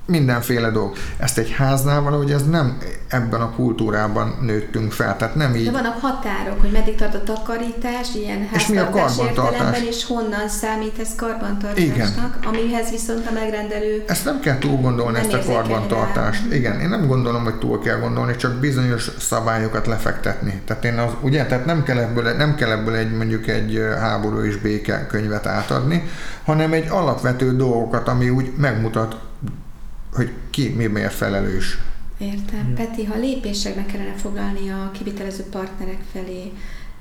mindenféle 0.07 0.71
dolog. 0.71 0.93
Ezt 1.17 1.39
egy 1.39 1.51
háznál 1.51 2.01
valahogy 2.01 2.31
ez 2.31 2.49
nem 2.49 2.79
ebben 3.09 3.41
a 3.41 3.51
kultúrában 3.51 4.39
nőttünk 4.41 4.93
fel, 4.93 5.17
tehát 5.17 5.35
nem 5.35 5.55
így. 5.55 5.65
De 5.65 5.71
vannak 5.71 6.01
határok, 6.01 6.61
hogy 6.61 6.71
meddig 6.71 6.95
tart 6.95 7.15
a 7.15 7.23
takarítás, 7.23 8.15
ilyen 8.15 8.49
és 8.55 8.67
mi 8.67 8.77
a 8.77 8.91
karbantartás? 8.91 9.83
és 9.83 10.05
honnan 10.05 10.49
számít 10.49 10.99
ez 10.99 11.15
karbantartásnak, 11.17 11.95
Igen. 11.95 12.35
amihez 12.45 12.91
viszont 12.91 13.27
a 13.27 13.33
megrendelő... 13.33 14.05
Ezt 14.07 14.25
nem 14.25 14.41
kell 14.41 14.59
túl 14.59 14.77
gondolni, 14.77 15.19
ezt 15.19 15.33
a 15.33 15.43
karbantartást. 15.47 16.43
Rá. 16.51 16.57
Igen, 16.57 16.81
én 16.81 16.89
nem 16.89 17.07
gondolom, 17.07 17.45
hogy 17.45 17.59
túl 17.59 17.81
kell 17.81 17.99
gondolni, 17.99 18.37
csak 18.37 18.53
bizonyos 18.53 19.11
szabályokat 19.19 19.87
lefektetni. 19.87 20.63
Tehát 20.67 20.85
én 20.85 20.99
az, 20.99 21.13
ugye, 21.21 21.47
tehát 21.47 21.65
nem 21.65 21.83
kell 21.83 21.99
ebből, 21.99 22.33
nem 22.33 22.55
kell 22.55 22.71
ebből 22.71 22.95
egy 22.95 23.17
mondjuk 23.17 23.49
egy 23.49 23.81
háború 24.01 24.41
és 24.41 24.57
béke 24.57 25.07
könyvet 25.07 25.47
átadni, 25.47 26.09
hanem 26.45 26.73
egy 26.73 26.89
alapvető 26.89 27.57
dolgokat, 27.57 28.09
ami 28.09 28.29
úgy 28.29 28.53
megmutat 28.57 29.17
hogy 30.15 30.33
ki 30.51 30.69
mi 30.69 30.87
miért 30.87 31.13
felelős. 31.13 31.79
Értem. 32.19 32.69
Ja. 32.69 32.75
Peti, 32.75 33.05
ha 33.05 33.19
lépésekbe 33.19 33.87
kellene 33.87 34.15
foglalni 34.15 34.71
a 34.71 34.91
kivitelező 34.93 35.43
partnerek 35.43 36.01
felé, 36.13 36.53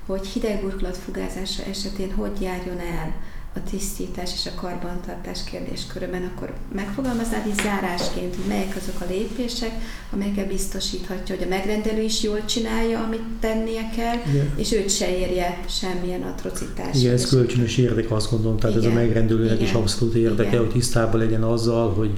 hogy 0.06 0.26
hidegburkolat 0.26 0.96
fugázása 0.96 1.62
esetén 1.62 2.12
hogy 2.12 2.40
járjon 2.40 2.78
el, 2.78 3.14
a 3.56 3.70
tisztítás 3.70 4.30
és 4.34 4.46
a 4.46 4.60
karbantartás 4.60 5.44
kérdéskörben, 5.44 6.32
akkor 6.34 6.52
megfogalmaznád 6.74 7.46
így 7.46 7.60
zárásként, 7.62 8.34
hogy 8.34 8.44
melyek 8.48 8.76
azok 8.76 9.00
a 9.00 9.04
lépések, 9.10 9.70
amelyekkel 10.10 10.46
biztosíthatja, 10.46 11.34
hogy 11.34 11.44
a 11.44 11.48
megrendelő 11.48 12.02
is 12.02 12.22
jól 12.22 12.44
csinálja, 12.44 13.00
amit 13.00 13.22
tennie 13.40 13.90
kell, 13.96 14.16
Igen. 14.32 14.52
és 14.56 14.72
őt 14.72 14.90
se 14.90 15.18
érje 15.18 15.64
semmilyen 15.68 16.22
atrocitás. 16.22 17.00
Igen, 17.00 17.12
ez 17.12 17.28
kölcsönös 17.28 17.76
érdek, 17.76 18.10
azt 18.10 18.30
gondolom, 18.30 18.58
tehát 18.58 18.76
Igen. 18.76 18.88
ez 18.88 18.96
a 18.96 19.00
megrendelőnek 19.00 19.54
Igen. 19.54 19.64
is 19.64 19.72
abszolút 19.72 20.14
érdeke, 20.14 20.48
Igen. 20.48 20.60
hogy 20.60 20.70
tisztában 20.70 21.20
legyen 21.20 21.42
azzal, 21.42 21.92
hogy 21.92 22.10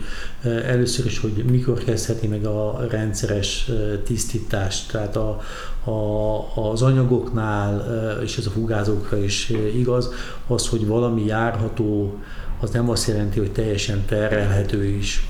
először 0.66 1.07
is, 1.07 1.18
hogy 1.18 1.44
mikor 1.51 1.85
kezdheti 1.85 2.27
meg 2.27 2.44
a 2.44 2.87
rendszeres 2.90 3.70
tisztítást, 4.05 4.90
tehát 4.90 5.16
a, 5.16 5.40
a, 5.87 6.70
az 6.70 6.83
anyagoknál, 6.83 7.85
és 8.22 8.37
ez 8.37 8.46
a 8.46 8.51
fugázókra 8.51 9.18
is 9.18 9.53
igaz, 9.75 10.11
az, 10.46 10.68
hogy 10.68 10.87
valami 10.87 11.25
járható, 11.25 12.14
az 12.61 12.70
nem 12.70 12.90
azt 12.90 13.09
jelenti, 13.09 13.38
hogy 13.38 13.53
teljesen 13.53 14.05
terelhető 14.07 14.85
is. 14.85 15.29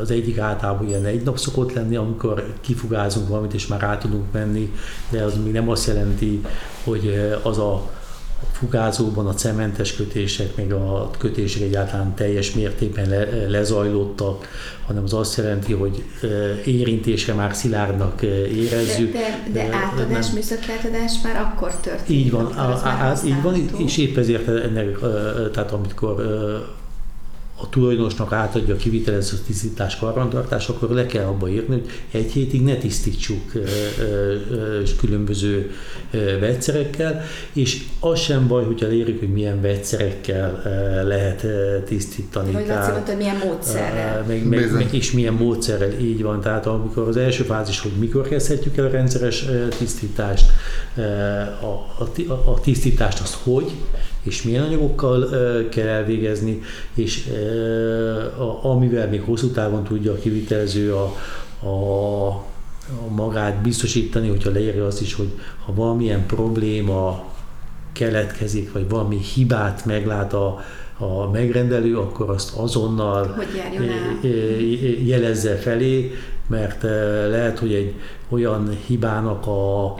Az 0.00 0.10
egyik 0.10 0.38
általában 0.38 0.88
ilyen 0.88 1.04
egy 1.04 1.22
nap 1.22 1.38
szokott 1.38 1.72
lenni, 1.72 1.96
amikor 1.96 2.54
kifugázunk 2.60 3.28
valamit, 3.28 3.54
és 3.54 3.66
már 3.66 3.82
át 3.82 4.00
tudunk 4.00 4.32
menni, 4.32 4.72
de 5.10 5.22
az 5.22 5.34
még 5.44 5.52
nem 5.52 5.68
azt 5.68 5.86
jelenti, 5.86 6.44
hogy 6.84 7.34
az 7.42 7.58
a 7.58 7.90
fugázóban 8.58 9.26
a 9.26 9.34
cementes 9.34 9.96
kötések, 9.96 10.56
meg 10.56 10.72
a 10.72 11.10
kötések 11.18 11.62
egyáltalán 11.62 12.14
teljes 12.14 12.52
mértékben 12.52 13.08
le, 13.08 13.48
lezajlottak, 13.48 14.48
hanem 14.86 15.02
az 15.02 15.12
azt 15.14 15.36
jelenti, 15.36 15.72
hogy 15.72 16.04
érintésre 16.64 17.34
már 17.34 17.54
szilárdnak 17.54 18.22
érezzük. 18.22 19.12
De, 19.12 19.42
de, 19.52 19.68
de 19.68 19.76
átadás, 19.76 20.30
műszaki 20.30 20.70
átadás 20.78 21.12
már 21.22 21.36
akkor 21.36 21.74
történt. 21.74 22.08
Így 22.08 22.30
van, 22.30 22.52
á, 22.56 22.80
á, 22.84 23.16
így 23.24 23.42
van, 23.42 23.54
és 23.76 23.96
épp 23.96 24.16
ezért 24.16 24.48
ennek, 24.48 24.98
tehát 25.52 25.72
amikor 25.72 26.16
a 27.60 27.68
tulajdonosnak 27.68 28.32
átadja 28.32 28.74
a 28.74 28.76
kivitelező 28.76 29.36
tisztítás 29.46 29.96
karbantartás, 29.96 30.68
akkor 30.68 30.90
le 30.90 31.06
kell 31.06 31.24
abba 31.24 31.48
írni, 31.48 31.74
hogy 32.10 32.20
egy 32.20 32.32
hétig 32.32 32.62
ne 32.62 32.76
tisztítsuk 32.76 33.52
különböző 35.00 35.70
vegyszerekkel, 36.40 37.22
és 37.52 37.84
az 38.00 38.18
sem 38.18 38.48
baj, 38.48 38.64
hogyha 38.64 38.86
elérjük, 38.86 39.18
hogy 39.18 39.32
milyen 39.32 39.60
vegyszerekkel 39.60 40.62
lehet 41.06 41.46
tisztítani. 41.84 42.52
Hogy 42.52 42.66
tehát, 42.66 42.92
mondta, 42.92 43.10
hogy 43.10 43.20
milyen 43.20 43.36
módszerrel. 43.44 44.24
Meg, 44.28 44.48
meg, 44.48 44.72
meg, 44.72 44.94
és 44.94 45.12
milyen 45.12 45.34
módszerrel, 45.34 45.92
így 46.00 46.22
van. 46.22 46.40
Tehát 46.40 46.66
amikor 46.66 47.08
az 47.08 47.16
első 47.16 47.42
fázis, 47.42 47.80
hogy 47.80 47.92
mikor 47.98 48.28
kezdhetjük 48.28 48.76
el 48.76 48.84
a 48.84 48.90
rendszeres 48.90 49.44
tisztítást, 49.78 50.46
a, 51.60 52.02
a, 52.02 52.32
a 52.44 52.60
tisztítást 52.60 53.20
azt 53.20 53.36
hogy, 53.42 53.72
és 54.28 54.42
milyen 54.42 54.62
anyagokkal 54.62 55.28
kell 55.68 55.86
elvégezni, 55.86 56.60
és 56.94 57.28
amivel 58.62 59.08
még 59.08 59.22
hosszú 59.22 59.48
távon 59.50 59.84
tudja 59.84 60.12
a 60.12 60.18
kivitelező 60.18 60.94
a, 60.94 61.04
a, 61.66 62.44
magát 63.14 63.62
biztosítani, 63.62 64.28
hogyha 64.28 64.50
leírja 64.50 64.86
azt 64.86 65.00
is, 65.00 65.14
hogy 65.14 65.28
ha 65.64 65.74
valamilyen 65.74 66.26
probléma 66.26 67.24
keletkezik, 67.92 68.72
vagy 68.72 68.88
valami 68.88 69.18
hibát 69.34 69.84
meglát 69.84 70.32
a, 70.32 70.60
a 70.98 71.30
megrendelő, 71.30 71.98
akkor 71.98 72.30
azt 72.30 72.56
azonnal 72.56 73.42
jelezze 75.04 75.56
felé, 75.56 76.14
mert 76.46 76.82
lehet, 77.30 77.58
hogy 77.58 77.74
egy 77.74 77.94
olyan 78.28 78.76
hibának 78.86 79.46
a, 79.46 79.94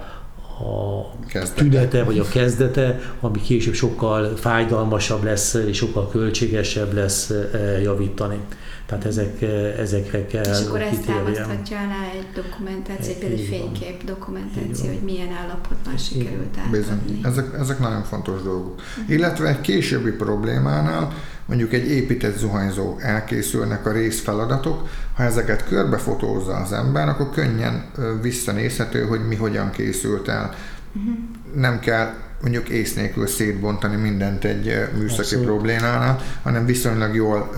a 0.59 1.11
kezdete. 1.27 1.63
tünete, 1.63 2.05
vagy 2.05 2.19
a 2.19 2.29
kezdete, 2.29 3.01
ami 3.21 3.41
később 3.41 3.75
sokkal 3.75 4.37
fájdalmasabb 4.37 5.25
lesz, 5.25 5.55
és 5.55 5.77
sokkal 5.77 6.09
költségesebb 6.09 6.93
lesz 6.93 7.31
eh, 7.31 7.83
javítani. 7.83 8.39
Tehát 8.87 9.05
ezek, 9.05 9.43
eh, 9.43 9.79
ezekre 9.79 10.27
kell 10.27 10.45
És 10.45 10.67
akkor 10.67 10.81
ezt 10.81 11.07
támaszthatja 11.07 11.79
alá 11.79 12.11
egy 12.15 12.43
dokumentáció, 12.43 13.13
egy 13.13 13.19
például 13.19 13.47
fénykép 13.47 14.05
dokumentáció, 14.05 14.87
hogy 14.87 15.03
milyen 15.05 15.33
állapotban 15.43 15.97
sikerült 15.97 16.57
átadni. 16.59 17.21
Ezek, 17.23 17.47
ezek 17.59 17.79
nagyon 17.79 18.03
fontos 18.03 18.43
dolgok. 18.43 18.75
Uh-huh. 18.75 19.15
Illetve 19.15 19.49
egy 19.49 19.61
későbbi 19.61 20.11
problémánál 20.11 21.13
mondjuk 21.49 21.73
egy 21.73 21.91
épített 21.91 22.39
zuhanyzó 22.39 22.97
elkészülnek 22.99 23.87
a 23.87 23.93
részfeladatok, 23.93 24.89
ha 25.15 25.23
ezeket 25.23 25.65
körbefotózza 25.69 26.57
az 26.57 26.73
ember, 26.73 27.09
akkor 27.09 27.31
könnyen 27.31 27.85
visszanézhető, 28.23 29.05
hogy 29.05 29.27
mi 29.27 29.35
hogyan 29.35 29.71
készült 29.71 30.29
el. 30.29 30.55
Uh-huh. 30.93 31.15
Nem 31.55 31.81
kell 31.81 32.15
mondjuk 32.43 32.69
ész 32.69 32.95
nélkül 32.95 33.27
szétbontani 33.27 33.97
mindent 33.97 34.45
egy 34.45 34.89
műszaki 34.99 35.21
Abszolút. 35.21 35.45
problémánál, 35.45 36.21
hanem 36.43 36.67
viszonylag 36.67 37.15
jól 37.15 37.51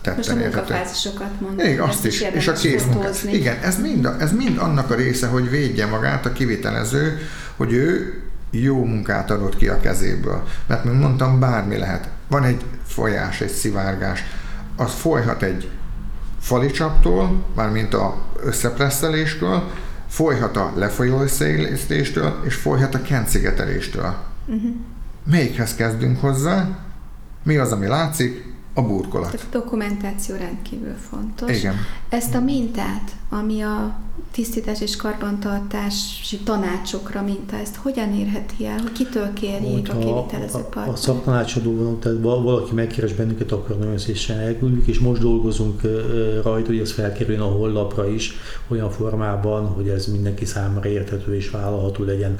tetten 0.00 0.16
Most 0.16 0.28
a 0.28 0.34
munkafázisokat 0.34 1.40
mondom. 1.40 1.66
Igen, 1.66 1.80
azt 1.80 2.04
is, 2.06 2.20
és 2.20 2.48
a 2.48 2.52
kézmunkát. 2.52 3.22
Igen, 3.32 3.56
ez 3.62 3.80
mind, 3.80 4.08
ez 4.18 4.32
mind 4.32 4.58
annak 4.58 4.90
a 4.90 4.94
része, 4.94 5.26
hogy 5.26 5.50
védje 5.50 5.86
magát 5.86 6.26
a 6.26 6.32
kivitelező, 6.32 7.18
hogy 7.56 7.72
ő 7.72 8.20
jó 8.50 8.84
munkát 8.84 9.30
adott 9.30 9.56
ki 9.56 9.68
a 9.68 9.80
kezéből. 9.80 10.42
Mert, 10.66 10.84
mint 10.84 11.00
mondtam, 11.00 11.40
bármi 11.40 11.76
lehet. 11.76 12.08
Van 12.30 12.44
egy 12.44 12.64
folyás, 12.86 13.40
egy 13.40 13.50
szivárgás. 13.50 14.24
Az 14.76 14.92
folyhat 14.92 15.42
egy 15.42 15.70
falicsaptól, 16.40 17.44
mármint 17.54 17.94
a 17.94 18.16
összepresszeléstől, 18.42 19.70
folyhat 20.08 20.56
a 20.56 20.72
lefolyó 20.76 21.20
összeélésztéstől, 21.20 22.40
és 22.44 22.54
folyhat 22.54 22.94
a 22.94 23.02
kentszigeteléstől. 23.02 24.14
Uh-huh. 24.46 24.70
Melyikhez 25.24 25.74
kezdünk 25.74 26.20
hozzá? 26.20 26.68
Mi 27.42 27.56
az, 27.56 27.72
ami 27.72 27.86
látszik? 27.86 28.49
A 28.74 28.82
burkolat. 28.82 29.30
Tehát 29.30 29.46
a 29.50 29.58
dokumentáció 29.58 30.36
rendkívül 30.36 30.94
fontos. 30.94 31.58
Igen. 31.58 31.74
Ezt 32.08 32.34
a 32.34 32.40
mintát, 32.40 33.16
ami 33.28 33.60
a 33.60 33.98
tisztítás 34.30 34.80
és 34.80 34.96
karbantartási 34.96 36.38
tanácsokra 36.44 37.22
minta, 37.22 37.56
ezt 37.56 37.76
hogyan 37.76 38.14
érheti 38.14 38.66
el, 38.66 38.78
hogy 38.78 38.92
kitől 38.92 39.32
kérjék 39.32 39.90
a 39.90 39.98
kivitelező 39.98 40.58
partner? 40.58 40.88
A, 40.88 40.92
a 40.92 40.96
szaktanácsadó, 40.96 41.98
tehát 41.98 42.18
valaki 42.22 42.74
megkeres 42.74 43.12
bennünket, 43.12 43.52
akkor 43.52 43.78
nagyon 43.78 43.98
szépen 43.98 44.38
elküldjük, 44.38 44.86
és 44.86 44.98
most 44.98 45.20
dolgozunk 45.20 45.80
rajta, 46.42 46.66
hogy 46.66 46.78
ez 46.78 46.92
felkerüljön 46.92 47.42
a 47.42 47.50
hollapra 47.50 48.08
is, 48.08 48.32
olyan 48.68 48.90
formában, 48.90 49.66
hogy 49.66 49.88
ez 49.88 50.06
mindenki 50.06 50.44
számára 50.44 50.88
érthető 50.88 51.34
és 51.34 51.50
vállalható 51.50 52.04
legyen 52.04 52.38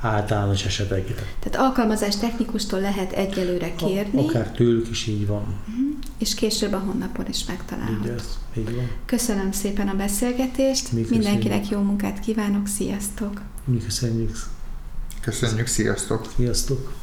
általános 0.00 0.64
esetekre. 0.64 1.26
Tehát 1.38 1.68
alkalmazás 1.68 2.16
technikustól 2.16 2.80
lehet 2.80 3.12
egyelőre 3.12 3.74
kérni. 3.74 4.28
Akár 4.28 4.50
tőlük 4.50 4.90
is 4.90 5.06
így 5.06 5.26
van. 5.26 5.42
Uh-huh. 5.42 5.98
És 6.18 6.34
később 6.34 6.72
a 6.72 6.78
honlapon 6.78 7.26
is 7.28 7.44
megtalálható. 7.44 8.04
Így, 8.04 8.08
ez, 8.08 8.38
így 8.56 8.74
van. 8.74 8.90
Köszönöm 9.06 9.52
szépen 9.52 9.88
a 9.88 9.94
beszélgetést. 9.94 10.92
Mi 10.92 11.06
Mindenkinek 11.10 11.68
jó 11.68 11.80
munkát 11.80 12.20
kívánok. 12.20 12.66
Sziasztok! 12.66 13.40
Mi 13.64 13.78
köszönjük. 13.78 14.36
Köszönjük, 15.20 15.66
sziasztok! 15.66 16.32
Sziasztok! 16.36 16.99